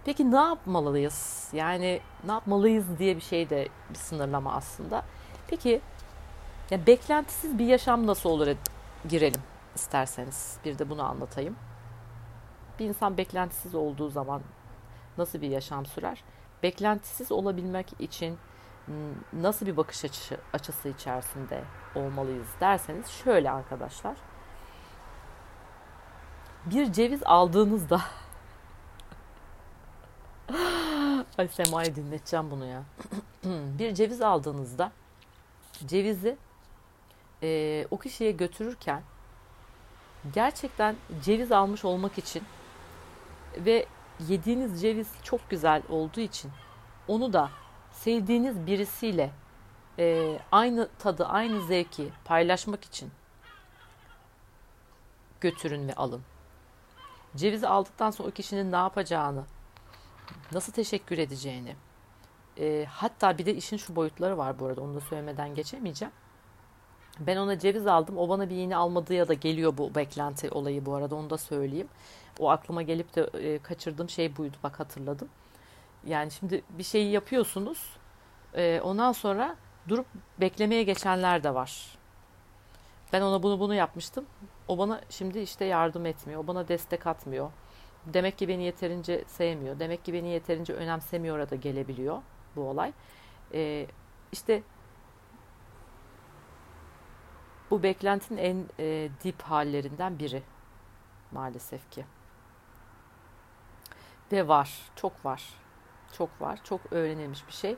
Peki 0.05 0.31
ne 0.31 0.37
yapmalıyız? 0.37 1.49
Yani 1.53 2.01
ne 2.25 2.33
yapmalıyız 2.33 2.99
diye 2.99 3.17
bir 3.17 3.21
şey 3.21 3.51
de 3.51 3.69
bir 3.91 3.99
sınırlama 3.99 4.55
aslında. 4.55 5.05
Peki 5.49 5.81
ya 6.71 6.87
beklentisiz 6.87 7.59
bir 7.59 7.67
yaşam 7.67 8.07
nasıl 8.07 8.31
olur 8.31 8.49
girelim 9.09 9.41
isterseniz. 9.75 10.57
Bir 10.65 10.79
de 10.79 10.91
bunu 10.91 11.03
anlatayım. 11.03 11.57
Bir 12.83 12.87
insan 12.89 13.17
beklentisiz 13.17 13.75
olduğu 13.75 14.09
zaman 14.09 14.43
nasıl 15.19 15.41
bir 15.41 15.49
yaşam 15.49 15.87
sürer? 15.87 16.25
Beklentisiz 16.63 17.33
olabilmek 17.33 18.01
için 18.01 18.39
nasıl 19.33 19.67
bir 19.67 19.77
bakış 19.77 20.05
açısı, 20.05 20.37
açısı 20.53 20.89
içerisinde 20.89 21.65
olmalıyız 21.95 22.47
derseniz 22.61 23.09
şöyle 23.09 23.51
arkadaşlar. 23.51 24.17
Bir 26.67 26.93
ceviz 26.93 27.23
aldığınızda 27.25 28.01
Ay 31.39 31.49
Sema'yı 31.49 31.95
dinleteceğim 31.95 32.51
bunu 32.51 32.65
ya. 32.65 32.83
bir 33.79 33.95
ceviz 33.95 34.23
aldığınızda 34.23 34.93
cevizi 35.87 36.37
e, 37.43 37.87
o 37.91 37.99
kişiye 37.99 38.31
götürürken 38.31 39.03
gerçekten 40.33 40.97
ceviz 41.25 41.53
almış 41.53 41.85
olmak 41.85 42.19
için 42.19 42.43
ve 43.57 43.87
yediğiniz 44.29 44.83
ceviz 44.83 45.09
çok 45.23 45.51
güzel 45.51 45.83
olduğu 45.89 46.21
için 46.21 46.51
onu 47.09 47.33
da 47.33 47.51
sevdiğiniz 47.91 48.67
birisiyle 48.67 49.31
e, 49.99 50.39
aynı 50.53 50.89
tadı, 50.99 51.27
aynı 51.27 51.67
zevki 51.67 52.13
paylaşmak 52.25 52.85
için 52.85 53.11
götürün 55.41 55.89
ve 55.89 55.95
alın. 55.95 56.23
Cevizi 57.37 57.69
aldıktan 57.69 58.11
sonra 58.11 58.29
o 58.29 58.33
kişinin 58.33 58.73
ne 58.73 58.77
yapacağını, 58.77 59.45
nasıl 60.53 60.73
teşekkür 60.73 61.19
edeceğini, 61.19 61.77
e, 62.59 62.87
hatta 62.91 63.39
bir 63.39 63.47
de 63.47 63.55
işin 63.55 63.77
şu 63.77 63.97
boyutları 63.97 64.39
var 64.39 64.59
bu 64.59 64.67
arada 64.67 64.81
onu 64.81 64.95
da 64.95 65.01
söylemeden 65.01 65.55
geçemeyeceğim. 65.55 66.15
Ben 67.21 67.37
ona 67.37 67.59
ceviz 67.59 67.87
aldım. 67.87 68.19
O 68.19 68.29
bana 68.29 68.51
bir 68.51 68.57
iğne 68.57 68.77
almadı 68.77 69.15
ya 69.15 69.29
da 69.29 69.35
geliyor 69.35 69.77
bu 69.79 69.95
beklenti 69.95 70.51
olayı 70.51 70.87
bu 70.87 70.95
arada 70.95 71.15
onu 71.15 71.31
da 71.31 71.39
söyleyeyim. 71.39 71.89
O 72.39 72.51
aklıma 72.51 72.83
gelip 72.83 73.15
de 73.17 73.31
e, 73.35 73.59
kaçırdığım 73.59 74.09
şey 74.09 74.37
buydu 74.37 74.57
bak 74.63 74.81
hatırladım. 74.81 75.29
Yani 76.07 76.31
şimdi 76.31 76.63
bir 76.71 76.83
şeyi 76.83 77.11
yapıyorsunuz. 77.11 77.97
E, 78.55 78.81
ondan 78.85 79.13
sonra 79.13 79.57
durup 79.89 80.07
beklemeye 80.41 80.83
geçenler 80.83 81.45
de 81.45 81.55
var. 81.55 81.99
Ben 83.13 83.23
ona 83.23 83.43
bunu 83.43 83.61
bunu 83.61 83.75
yapmıştım. 83.75 84.27
O 84.69 84.79
bana 84.79 85.01
şimdi 85.11 85.39
işte 85.39 85.65
yardım 85.65 86.07
etmiyor. 86.07 86.45
O 86.45 86.47
bana 86.47 86.69
destek 86.69 87.07
atmıyor. 87.07 87.51
Demek 88.07 88.39
ki 88.39 88.49
beni 88.49 88.63
yeterince 88.63 89.25
sevmiyor. 89.27 89.79
Demek 89.79 90.05
ki 90.05 90.13
beni 90.13 90.29
yeterince 90.29 90.73
önemsemiyor 90.73 91.51
da 91.51 91.57
gelebiliyor 91.57 92.23
bu 92.57 92.61
olay. 92.61 92.93
Ee, 93.55 93.87
işte 94.33 94.63
bu 97.73 97.83
beklentinin 97.83 98.39
en 98.39 98.65
e, 98.79 99.09
dip 99.25 99.43
hallerinden 99.43 100.19
biri 100.19 100.43
maalesef 101.31 101.91
ki. 101.91 102.05
Ve 104.33 104.49
var, 104.49 104.79
çok 104.97 105.25
var. 105.25 105.43
Çok 106.13 106.41
var. 106.41 106.61
Çok 106.65 106.81
öğrenilmiş 106.91 107.47
bir 107.47 107.53
şey. 107.53 107.77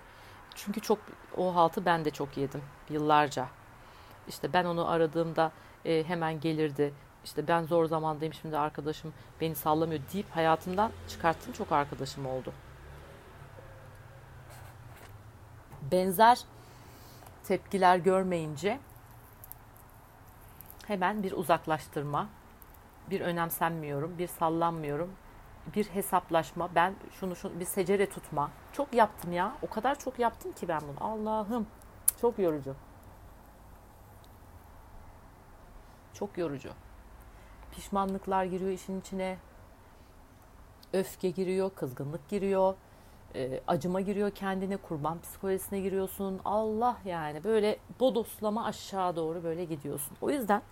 Çünkü 0.54 0.80
çok 0.80 0.98
o 1.36 1.54
haltı 1.54 1.84
ben 1.84 2.04
de 2.04 2.10
çok 2.10 2.36
yedim 2.36 2.62
yıllarca. 2.90 3.48
İşte 4.28 4.52
ben 4.52 4.64
onu 4.64 4.90
aradığımda 4.90 5.52
e, 5.84 6.04
hemen 6.04 6.40
gelirdi 6.40 6.94
işte 7.24 7.48
ben 7.48 7.64
zor 7.64 7.86
zamandayım 7.86 8.34
şimdi 8.34 8.58
arkadaşım 8.58 9.14
beni 9.40 9.54
sallamıyor 9.54 10.02
deyip 10.12 10.30
hayatımdan 10.30 10.92
çıkarttığım 11.08 11.52
çok 11.52 11.72
arkadaşım 11.72 12.26
oldu. 12.26 12.52
Benzer 15.92 16.40
tepkiler 17.44 17.96
görmeyince 17.96 18.78
hemen 20.88 21.22
bir 21.22 21.32
uzaklaştırma, 21.32 22.28
bir 23.10 23.20
önemsenmiyorum, 23.20 24.18
bir 24.18 24.26
sallanmıyorum, 24.26 25.12
bir 25.74 25.84
hesaplaşma, 25.84 26.74
ben 26.74 26.94
şunu 27.10 27.36
şunu 27.36 27.60
bir 27.60 27.64
secere 27.64 28.08
tutma. 28.08 28.50
Çok 28.72 28.94
yaptım 28.94 29.32
ya. 29.32 29.52
O 29.62 29.70
kadar 29.70 29.98
çok 29.98 30.18
yaptım 30.18 30.52
ki 30.52 30.68
ben 30.68 30.80
bunu. 30.80 31.08
Allah'ım. 31.10 31.66
Çok 32.20 32.38
yorucu. 32.38 32.74
Çok 36.14 36.38
yorucu 36.38 36.70
pişmanlıklar 37.74 38.44
giriyor 38.44 38.70
işin 38.70 39.00
içine. 39.00 39.38
Öfke 40.92 41.30
giriyor, 41.30 41.70
kızgınlık 41.74 42.28
giriyor, 42.28 42.74
e, 43.34 43.60
acıma 43.66 44.00
giriyor 44.00 44.30
kendine, 44.30 44.76
kurban 44.76 45.20
psikolojisine 45.20 45.80
giriyorsun. 45.80 46.40
Allah 46.44 46.96
yani 47.04 47.44
böyle 47.44 47.78
bodoslama 48.00 48.64
aşağı 48.64 49.16
doğru 49.16 49.44
böyle 49.44 49.64
gidiyorsun. 49.64 50.16
O 50.20 50.30
yüzden 50.30 50.62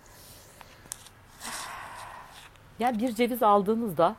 yani 2.79 2.99
bir 2.99 3.15
ceviz 3.15 3.43
aldığınızda 3.43 4.15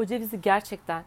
O 0.00 0.04
cevizi 0.04 0.40
gerçekten 0.40 1.04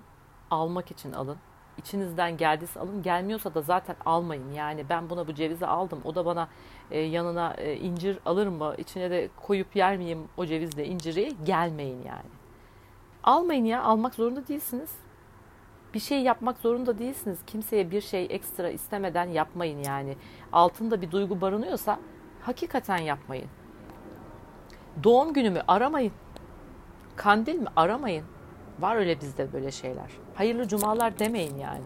almak 0.51 0.91
için 0.91 1.12
alın. 1.12 1.38
İçinizden 1.77 2.38
geldiyse 2.38 2.79
alın. 2.79 3.03
Gelmiyorsa 3.03 3.53
da 3.53 3.62
zaten 3.62 3.95
almayın. 4.05 4.51
Yani 4.51 4.89
ben 4.89 5.09
buna 5.09 5.27
bu 5.27 5.33
cevizi 5.33 5.67
aldım. 5.67 6.01
O 6.05 6.15
da 6.15 6.25
bana 6.25 6.47
e, 6.91 6.99
yanına 6.99 7.53
e, 7.53 7.75
incir 7.75 8.19
alır 8.25 8.47
mı? 8.47 8.75
İçine 8.77 9.12
de 9.12 9.29
koyup 9.41 9.75
yer 9.75 9.97
miyim 9.97 10.27
o 10.38 10.45
cevizle 10.45 10.86
inciri? 10.86 11.33
Gelmeyin 11.45 12.03
yani. 12.07 12.42
Almayın 13.23 13.65
ya. 13.65 13.83
Almak 13.83 14.15
zorunda 14.15 14.47
değilsiniz. 14.47 14.89
Bir 15.93 15.99
şey 15.99 16.21
yapmak 16.21 16.57
zorunda 16.57 16.99
değilsiniz. 16.99 17.39
Kimseye 17.47 17.91
bir 17.91 18.01
şey 18.01 18.27
ekstra 18.29 18.69
istemeden 18.69 19.25
yapmayın 19.25 19.83
yani. 19.83 20.15
Altında 20.51 21.01
bir 21.01 21.12
duygu 21.12 21.41
barınıyorsa 21.41 21.99
hakikaten 22.41 22.97
yapmayın. 22.97 23.47
Doğum 25.03 25.33
günümü 25.33 25.62
aramayın. 25.67 26.12
Kandil 27.15 27.59
mi 27.59 27.67
aramayın. 27.75 28.25
Var 28.79 28.95
öyle 28.95 29.21
bizde 29.21 29.53
böyle 29.53 29.71
şeyler. 29.71 30.12
Hayırlı 30.36 30.67
cumalar 30.67 31.19
demeyin 31.19 31.57
yani. 31.57 31.86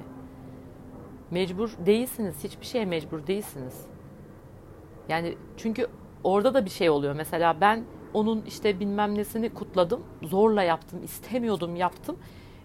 Mecbur 1.31 1.71
değilsiniz. 1.85 2.43
Hiçbir 2.43 2.65
şeye 2.65 2.85
mecbur 2.85 3.27
değilsiniz. 3.27 3.85
Yani 5.09 5.37
çünkü 5.57 5.87
orada 6.23 6.53
da 6.53 6.65
bir 6.65 6.69
şey 6.69 6.89
oluyor. 6.89 7.15
Mesela 7.15 7.61
ben 7.61 7.83
onun 8.17 8.41
işte 8.41 8.79
bilmem 8.79 9.15
nesini 9.15 9.53
kutladım. 9.53 10.03
Zorla 10.23 10.63
yaptım. 10.63 11.03
istemiyordum 11.03 11.75
yaptım. 11.75 12.17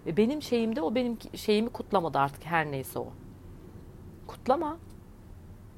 E, 0.07 0.17
benim 0.17 0.41
şeyimde 0.41 0.81
o 0.81 0.95
benim 0.95 1.17
şeyimi 1.35 1.69
kutlamadı 1.69 2.19
artık 2.19 2.45
her 2.45 2.71
neyse 2.71 2.99
o. 2.99 3.07
Kutlama. 4.27 4.77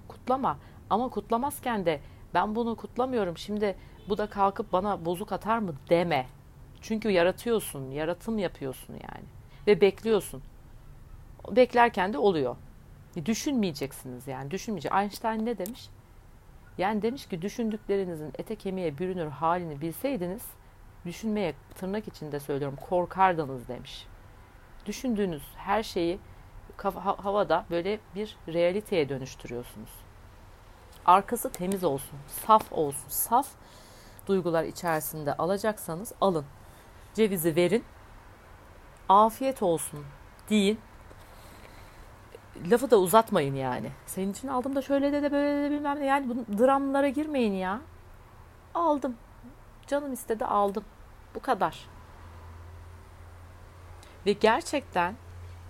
Kutlama. 0.08 0.58
Ama 0.90 1.10
kutlamazken 1.10 1.86
de 1.86 2.00
ben 2.34 2.56
bunu 2.56 2.76
kutlamıyorum. 2.76 3.38
Şimdi 3.38 3.76
bu 4.10 4.18
da 4.18 4.28
kalkıp 4.28 4.72
bana 4.74 5.06
bozuk 5.06 5.32
atar 5.32 5.58
mı 5.58 5.74
deme. 5.90 6.28
Çünkü 6.82 7.10
yaratıyorsun, 7.10 7.92
yaratım 7.92 8.38
yapıyorsun 8.38 8.94
yani. 8.94 9.26
Ve 9.68 9.82
bekliyorsun. 9.82 10.42
Beklerken 11.52 12.14
de 12.14 12.18
oluyor. 12.18 12.56
E, 13.16 13.26
düşünmeyeceksiniz 13.26 14.28
yani. 14.28 14.52
Düşünmeyecek. 14.52 14.94
Einstein 14.94 15.46
ne 15.46 15.58
demiş? 15.58 15.90
Yani 16.78 17.02
demiş 17.02 17.26
ki 17.26 17.42
düşündüklerinizin 17.42 18.34
ete 18.38 18.56
kemiğe 18.56 18.98
bürünür 18.98 19.28
halini 19.28 19.82
bilseydiniz 19.82 20.42
düşünmeye 21.06 21.54
tırnak 21.76 22.08
içinde 22.08 22.40
söylüyorum 22.40 22.78
korkardınız 22.90 23.68
demiş. 23.68 24.08
Düşündüğünüz 24.86 25.44
her 25.56 25.84
şeyi 25.84 26.20
havada 27.02 27.66
böyle 27.70 28.00
bir 28.16 28.38
realiteye 28.48 29.10
dönüştürüyorsunuz. 29.10 29.90
Arkası 31.06 31.52
temiz 31.52 31.84
olsun, 31.84 32.20
saf 32.28 32.74
olsun. 32.74 33.10
Saf 33.10 33.48
duygular 34.28 34.64
içerisinde 34.64 35.34
alacaksanız 35.34 36.14
alın. 36.22 36.46
Cevizi 37.14 37.56
verin. 37.56 37.84
Afiyet 39.10 39.64
olsun 39.64 40.06
deyin. 40.50 40.80
Lafı 42.72 42.92
da 42.92 42.98
uzatmayın 43.00 43.56
yani. 43.56 43.92
Senin 44.06 44.32
için 44.32 44.48
aldım 44.48 44.76
da 44.76 44.82
şöyle 44.82 45.12
de 45.12 45.24
de 45.24 45.32
böyle 45.32 45.64
de 45.64 45.72
bilmem 45.72 46.00
ne. 46.00 46.06
Yani 46.06 46.30
bu 46.30 46.58
dramlara 46.58 47.10
girmeyin 47.10 47.54
ya. 47.54 47.82
Aldım. 48.74 49.16
Canım 49.88 50.14
istedi 50.14 50.46
aldım. 50.46 50.84
Bu 51.36 51.40
kadar. 51.40 51.90
Ve 54.26 54.32
gerçekten 54.32 55.16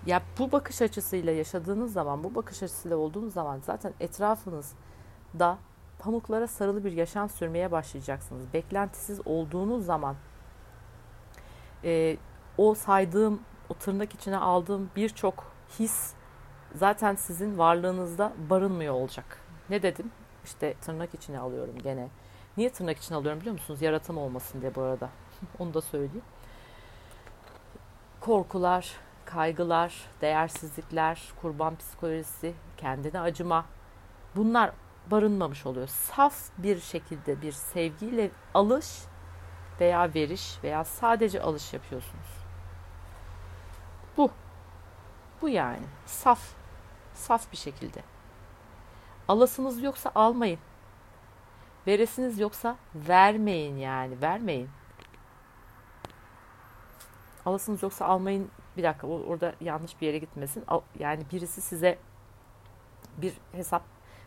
ya 0.06 0.22
bu 0.40 0.52
bakış 0.52 0.82
açısıyla 0.82 1.34
yaşadığınız 1.34 1.94
zaman, 1.94 2.24
bu 2.24 2.36
bakış 2.36 2.64
açısıyla 2.64 2.98
olduğunuz 2.98 3.34
zaman 3.34 3.60
zaten 3.64 3.94
etrafınızda 4.00 5.58
pamuklara 6.00 6.48
sarılı 6.48 6.84
bir 6.84 6.92
yaşam 6.92 7.30
sürmeye 7.30 7.72
başlayacaksınız. 7.72 8.54
Beklentisiz 8.54 9.28
olduğunuz 9.28 9.86
zaman 9.86 10.16
e, 11.84 12.18
o 12.58 12.74
saydığım, 12.74 13.40
o 13.70 13.74
tırnak 13.74 14.14
içine 14.14 14.38
aldığım 14.38 14.90
birçok 14.96 15.52
his 15.80 16.14
zaten 16.76 17.16
sizin 17.16 17.58
varlığınızda 17.58 18.34
barınmıyor 18.50 18.94
olacak. 18.94 19.40
Ne 19.70 19.82
dedim? 19.82 20.12
İşte 20.46 20.74
tırnak 20.74 21.14
içine 21.14 21.40
alıyorum 21.40 21.76
gene. 21.84 22.08
Niye 22.58 22.70
tırnak 22.70 22.98
içine 22.98 23.18
alıyorum 23.18 23.40
biliyor 23.40 23.54
musunuz? 23.54 23.82
Yaratım 23.82 24.18
olmasın 24.18 24.62
diye 24.62 24.76
bu 24.76 24.82
arada. 24.82 25.10
Onu 25.60 25.74
da 25.74 25.82
söyleyeyim. 25.82 26.22
Korkular, 28.22 28.98
kaygılar, 29.26 30.06
değersizlikler, 30.22 31.22
kurban 31.42 31.76
psikolojisi, 31.76 32.54
kendine 32.78 33.20
acıma 33.20 33.66
bunlar 34.36 34.72
barınmamış 35.12 35.66
oluyor. 35.66 35.88
Saf 35.88 36.36
bir 36.58 36.80
şekilde 36.80 37.42
bir 37.42 37.52
sevgiyle 37.52 38.32
alış 38.54 39.04
veya 39.80 40.14
veriş 40.14 40.64
veya 40.64 40.84
sadece 40.84 41.42
alış 41.42 41.74
yapıyorsunuz. 41.74 42.46
Bu. 44.18 44.32
Bu 45.42 45.50
yani. 45.50 45.86
Saf. 46.06 46.65
Saf 47.16 47.52
bir 47.52 47.58
şekilde. 47.58 48.04
Alasınız 49.28 49.84
yoksa 49.84 50.12
almayın. 50.16 50.60
Veresiniz 51.88 52.40
yoksa 52.40 52.76
vermeyin 52.96 53.78
yani. 53.78 54.22
Vermeyin. 54.22 54.70
Alasınız 57.46 57.84
yoksa 57.84 58.06
almayın. 58.06 58.50
Bir 58.78 58.84
dakika 58.84 59.08
orada 59.08 59.54
yanlış 59.62 60.02
bir 60.02 60.08
yere 60.08 60.18
gitmesin. 60.18 60.64
Yani 61.00 61.24
birisi 61.32 61.62
size 61.62 61.98
bir 63.18 63.34
hesap 63.52 63.82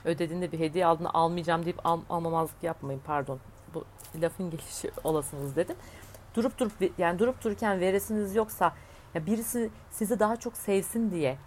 ödediğinde 0.05 0.53
bir 0.53 0.59
hediye 0.59 0.87
aldığında 0.87 1.14
almayacağım 1.14 1.64
deyip 1.64 1.87
al, 1.87 2.01
almamazlık 2.11 2.62
yapmayın. 2.62 3.01
Pardon. 3.07 3.40
Bu 3.74 3.85
lafın 4.14 4.51
gelişi 4.51 4.90
olasınız 5.05 5.57
dedim. 5.57 5.77
Durup 6.35 6.59
durup 6.59 6.72
yani 6.98 7.18
durup 7.18 7.44
dururken 7.44 7.81
veresiniz 7.81 8.37
yoksa 8.37 8.74
ya 9.14 9.27
birisi 9.27 9.70
sizi 9.90 10.20
daha 10.20 10.37
çok 10.37 10.57
sevsin 10.57 11.11
diye 11.11 11.38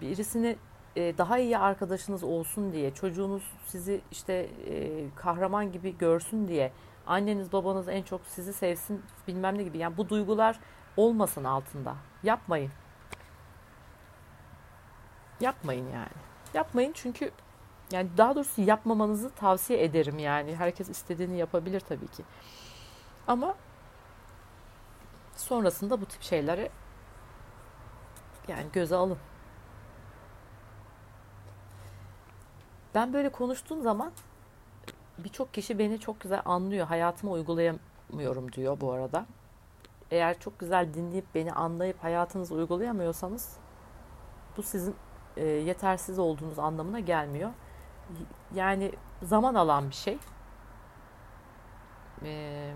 birisini 0.00 0.56
e, 0.96 1.18
daha 1.18 1.38
iyi 1.38 1.58
arkadaşınız 1.58 2.24
olsun 2.24 2.72
diye 2.72 2.94
çocuğunuz 2.94 3.42
sizi 3.66 4.00
işte 4.10 4.32
e, 4.66 5.04
kahraman 5.16 5.72
gibi 5.72 5.98
görsün 5.98 6.48
diye 6.48 6.72
anneniz 7.06 7.52
babanız 7.52 7.88
en 7.88 8.02
çok 8.02 8.20
sizi 8.26 8.52
sevsin 8.52 9.02
bilmem 9.28 9.58
ne 9.58 9.62
gibi 9.62 9.78
yani 9.78 9.96
bu 9.96 10.08
duygular 10.08 10.60
olmasın 10.96 11.44
altında 11.44 11.94
yapmayın 12.22 12.70
yapmayın 15.40 15.88
yani 15.90 16.08
yapmayın 16.54 16.92
çünkü 16.94 17.30
yani 17.92 18.08
daha 18.16 18.34
doğrusu 18.34 18.62
yapmamanızı 18.62 19.30
tavsiye 19.30 19.84
ederim 19.84 20.18
yani. 20.18 20.56
Herkes 20.56 20.88
istediğini 20.88 21.38
yapabilir 21.38 21.80
tabii 21.80 22.08
ki. 22.08 22.24
Ama 23.26 23.54
sonrasında 25.36 26.00
bu 26.00 26.06
tip 26.06 26.22
şeyleri 26.22 26.70
yani 28.48 28.66
göze 28.72 28.96
alın. 28.96 29.18
Ben 32.94 33.12
böyle 33.12 33.28
konuştuğum 33.28 33.82
zaman 33.82 34.12
birçok 35.18 35.54
kişi 35.54 35.78
beni 35.78 36.00
çok 36.00 36.20
güzel 36.20 36.42
anlıyor. 36.44 36.86
Hayatıma 36.86 37.32
uygulayamıyorum 37.32 38.52
diyor 38.52 38.80
bu 38.80 38.92
arada. 38.92 39.26
Eğer 40.10 40.38
çok 40.38 40.58
güzel 40.58 40.94
dinleyip 40.94 41.26
beni 41.34 41.52
anlayıp 41.52 42.04
hayatınızı 42.04 42.54
uygulayamıyorsanız 42.54 43.56
bu 44.56 44.62
sizin 44.62 44.96
e, 45.36 45.44
yetersiz 45.44 46.18
olduğunuz 46.18 46.58
anlamına 46.58 47.00
gelmiyor 47.00 47.50
yani 48.54 48.92
zaman 49.22 49.54
alan 49.54 49.90
bir 49.90 49.94
şey. 49.94 50.18
Ee, 52.22 52.74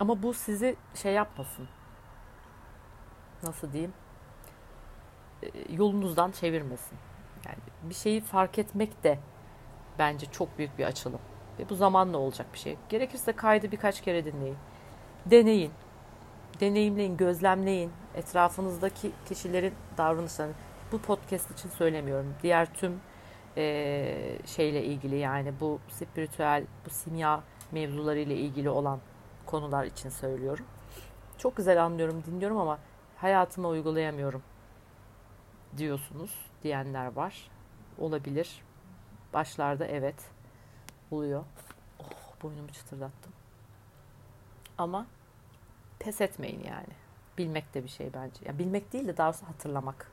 ama 0.00 0.22
bu 0.22 0.34
sizi 0.34 0.76
şey 0.94 1.12
yapmasın. 1.12 1.68
Nasıl 3.42 3.72
diyeyim? 3.72 3.94
Ee, 5.42 5.48
yolunuzdan 5.72 6.30
çevirmesin. 6.30 6.98
Yani 7.46 7.58
bir 7.82 7.94
şeyi 7.94 8.20
fark 8.20 8.58
etmek 8.58 9.04
de 9.04 9.18
bence 9.98 10.26
çok 10.26 10.58
büyük 10.58 10.78
bir 10.78 10.84
açılım. 10.84 11.20
Ve 11.58 11.68
bu 11.68 11.74
zamanla 11.74 12.18
olacak 12.18 12.46
bir 12.52 12.58
şey. 12.58 12.76
Gerekirse 12.88 13.32
kaydı 13.32 13.72
birkaç 13.72 14.00
kere 14.00 14.24
dinleyin. 14.24 14.56
Deneyin. 15.26 15.72
Deneyimleyin, 16.60 17.16
gözlemleyin. 17.16 17.92
Etrafınızdaki 18.14 19.12
kişilerin 19.28 19.74
davranışlarını. 19.98 20.52
Bu 20.92 20.98
podcast 20.98 21.50
için 21.50 21.68
söylemiyorum. 21.68 22.34
Diğer 22.42 22.74
tüm 22.74 23.00
e, 23.56 24.38
şeyle 24.46 24.84
ilgili 24.84 25.16
yani 25.16 25.52
bu 25.60 25.78
spiritüel, 25.88 26.64
bu 26.86 26.90
simya 26.90 27.42
mevzuları 27.72 28.18
ile 28.18 28.36
ilgili 28.36 28.70
olan 28.70 29.00
konular 29.46 29.84
için 29.84 30.08
söylüyorum. 30.08 30.64
Çok 31.38 31.56
güzel 31.56 31.84
anlıyorum, 31.84 32.22
dinliyorum 32.26 32.58
ama 32.58 32.78
hayatıma 33.16 33.68
uygulayamıyorum 33.68 34.42
diyorsunuz 35.76 36.53
diyenler 36.64 37.12
var. 37.12 37.50
Olabilir. 37.98 38.62
Başlarda 39.32 39.86
evet 39.86 40.30
oluyor. 41.10 41.44
Oh 42.00 42.42
boynumu 42.42 42.68
çıtırdattım. 42.68 43.32
Ama 44.78 45.06
pes 45.98 46.20
etmeyin 46.20 46.64
yani. 46.64 46.94
Bilmek 47.38 47.74
de 47.74 47.84
bir 47.84 47.88
şey 47.88 48.10
bence. 48.14 48.44
Ya 48.46 48.58
bilmek 48.58 48.92
değil 48.92 49.08
de 49.08 49.16
daha 49.16 49.28
doğrusu 49.28 49.46
hatırlamak. 49.46 50.10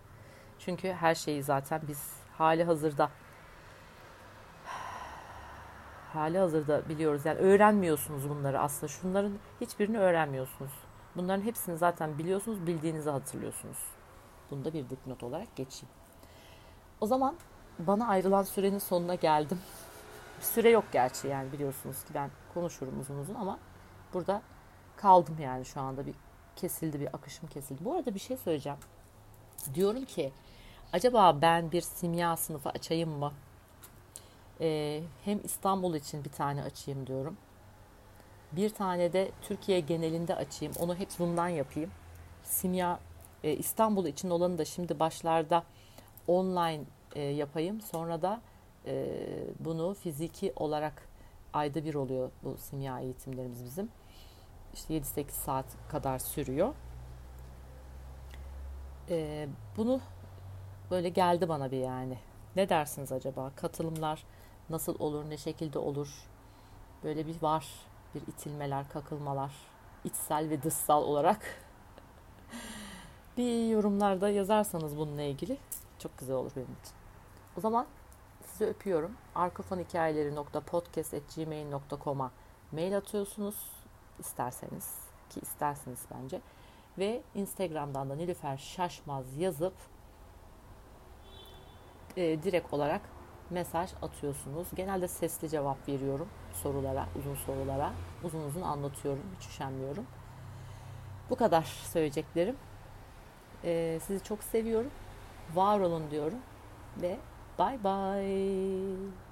Çünkü 0.59 0.91
her 0.91 1.15
şeyi 1.15 1.43
zaten 1.43 1.81
biz 1.87 2.13
hali 2.37 2.63
hazırda 2.63 3.09
hali 6.13 6.37
hazırda 6.37 6.89
biliyoruz. 6.89 7.25
Yani 7.25 7.39
öğrenmiyorsunuz 7.39 8.29
bunları 8.29 8.59
aslında. 8.59 8.87
Şunların 8.87 9.33
hiçbirini 9.61 9.99
öğrenmiyorsunuz. 9.99 10.71
Bunların 11.15 11.41
hepsini 11.41 11.77
zaten 11.77 12.17
biliyorsunuz, 12.17 12.67
bildiğinizi 12.67 13.09
hatırlıyorsunuz. 13.09 13.77
Bunu 14.51 14.65
da 14.65 14.73
bir 14.73 14.89
dipnot 14.89 15.23
olarak 15.23 15.55
geçeyim. 15.55 16.00
O 17.01 17.05
zaman 17.07 17.35
bana 17.79 18.07
ayrılan 18.07 18.43
sürenin 18.43 18.79
sonuna 18.79 19.15
geldim. 19.15 19.59
Bir 20.39 20.45
süre 20.45 20.69
yok 20.69 20.85
gerçi 20.91 21.27
yani 21.27 21.51
biliyorsunuz 21.51 22.03
ki 22.03 22.13
ben 22.13 22.29
konuşurum 22.53 22.99
uzun 22.99 23.17
uzun 23.19 23.35
ama 23.35 23.59
burada 24.13 24.41
kaldım 24.97 25.35
yani 25.39 25.65
şu 25.65 25.81
anda 25.81 26.05
bir 26.05 26.15
kesildi 26.55 26.99
bir 26.99 27.07
akışım 27.15 27.49
kesildi. 27.49 27.85
Bu 27.85 27.93
arada 27.93 28.13
bir 28.13 28.19
şey 28.19 28.37
söyleyeceğim. 28.37 28.77
Diyorum 29.73 30.05
ki 30.05 30.31
acaba 30.93 31.41
ben 31.41 31.71
bir 31.71 31.81
simya 31.81 32.37
sınıfı 32.37 32.69
açayım 32.69 33.09
mı? 33.09 33.31
Ee, 34.61 35.03
hem 35.25 35.39
İstanbul 35.43 35.95
için 35.95 36.23
bir 36.23 36.31
tane 36.31 36.63
açayım 36.63 37.07
diyorum. 37.07 37.37
Bir 38.51 38.69
tane 38.69 39.13
de 39.13 39.31
Türkiye 39.41 39.79
genelinde 39.79 40.35
açayım. 40.35 40.73
Onu 40.79 40.95
hep 40.95 41.11
Zoom'dan 41.11 41.47
yapayım. 41.47 41.91
Simya 42.43 42.99
e, 43.43 43.51
İstanbul 43.53 44.05
için 44.05 44.29
olanı 44.29 44.57
da 44.57 44.65
şimdi 44.65 44.99
başlarda 44.99 45.63
online 46.27 46.83
e, 47.15 47.21
yapayım. 47.21 47.81
Sonra 47.81 48.21
da 48.21 48.41
e, 48.85 49.05
bunu 49.59 49.93
fiziki 49.93 50.53
olarak 50.55 51.07
ayda 51.53 51.85
bir 51.85 51.95
oluyor 51.95 52.31
bu 52.43 52.57
simya 52.57 52.99
eğitimlerimiz 52.99 53.65
bizim. 53.65 53.89
İşte 54.73 54.97
7-8 54.97 55.31
saat 55.31 55.65
kadar 55.89 56.19
sürüyor. 56.19 56.73
E, 59.09 59.47
bunu 59.77 60.01
böyle 60.91 61.09
geldi 61.09 61.49
bana 61.49 61.71
bir 61.71 61.77
yani. 61.77 62.17
Ne 62.55 62.69
dersiniz 62.69 63.11
acaba? 63.11 63.51
Katılımlar 63.55 64.23
nasıl 64.69 64.95
olur, 64.99 65.29
ne 65.29 65.37
şekilde 65.37 65.79
olur? 65.79 66.27
Böyle 67.03 67.27
bir 67.27 67.41
var, 67.41 67.67
bir 68.15 68.21
itilmeler, 68.21 68.89
kakılmalar, 68.89 69.51
içsel 70.03 70.49
ve 70.49 70.63
dışsal 70.63 71.03
olarak. 71.03 71.39
bir 73.37 73.69
yorumlarda 73.69 74.29
yazarsanız 74.29 74.97
bununla 74.97 75.21
ilgili 75.21 75.57
çok 76.01 76.17
güzel 76.17 76.35
olur 76.35 76.51
benim 76.55 76.75
için. 76.81 76.93
O 77.57 77.61
zaman 77.61 77.85
sizi 78.45 78.65
öpüyorum. 78.65 79.11
arkafonhikayeleri.podcast.gmail.com'a 79.35 82.31
mail 82.71 82.97
atıyorsunuz 82.97 83.55
isterseniz 84.19 84.99
ki 85.29 85.39
istersiniz 85.39 85.99
bence. 86.15 86.41
Ve 86.97 87.21
Instagram'dan 87.35 88.09
da 88.09 88.15
Nilüfer 88.15 88.57
Şaşmaz 88.57 89.37
yazıp 89.37 89.73
e, 92.17 92.43
direkt 92.43 92.73
olarak 92.73 93.01
mesaj 93.49 93.91
atıyorsunuz. 94.01 94.67
Genelde 94.75 95.07
sesli 95.07 95.49
cevap 95.49 95.89
veriyorum 95.89 96.27
sorulara, 96.53 97.05
uzun 97.19 97.35
sorulara. 97.35 97.93
Uzun 98.23 98.43
uzun 98.43 98.61
anlatıyorum, 98.61 99.23
hiç 99.37 99.47
üşenmiyorum. 99.47 100.05
Bu 101.29 101.35
kadar 101.35 101.63
söyleyeceklerim. 101.63 102.55
E, 103.63 103.99
sizi 104.07 104.23
çok 104.23 104.43
seviyorum. 104.43 104.91
Var 105.55 105.79
olun 105.79 106.11
diyorum 106.11 106.39
ve 106.97 107.19
bye 107.59 107.83
bye. 107.83 109.30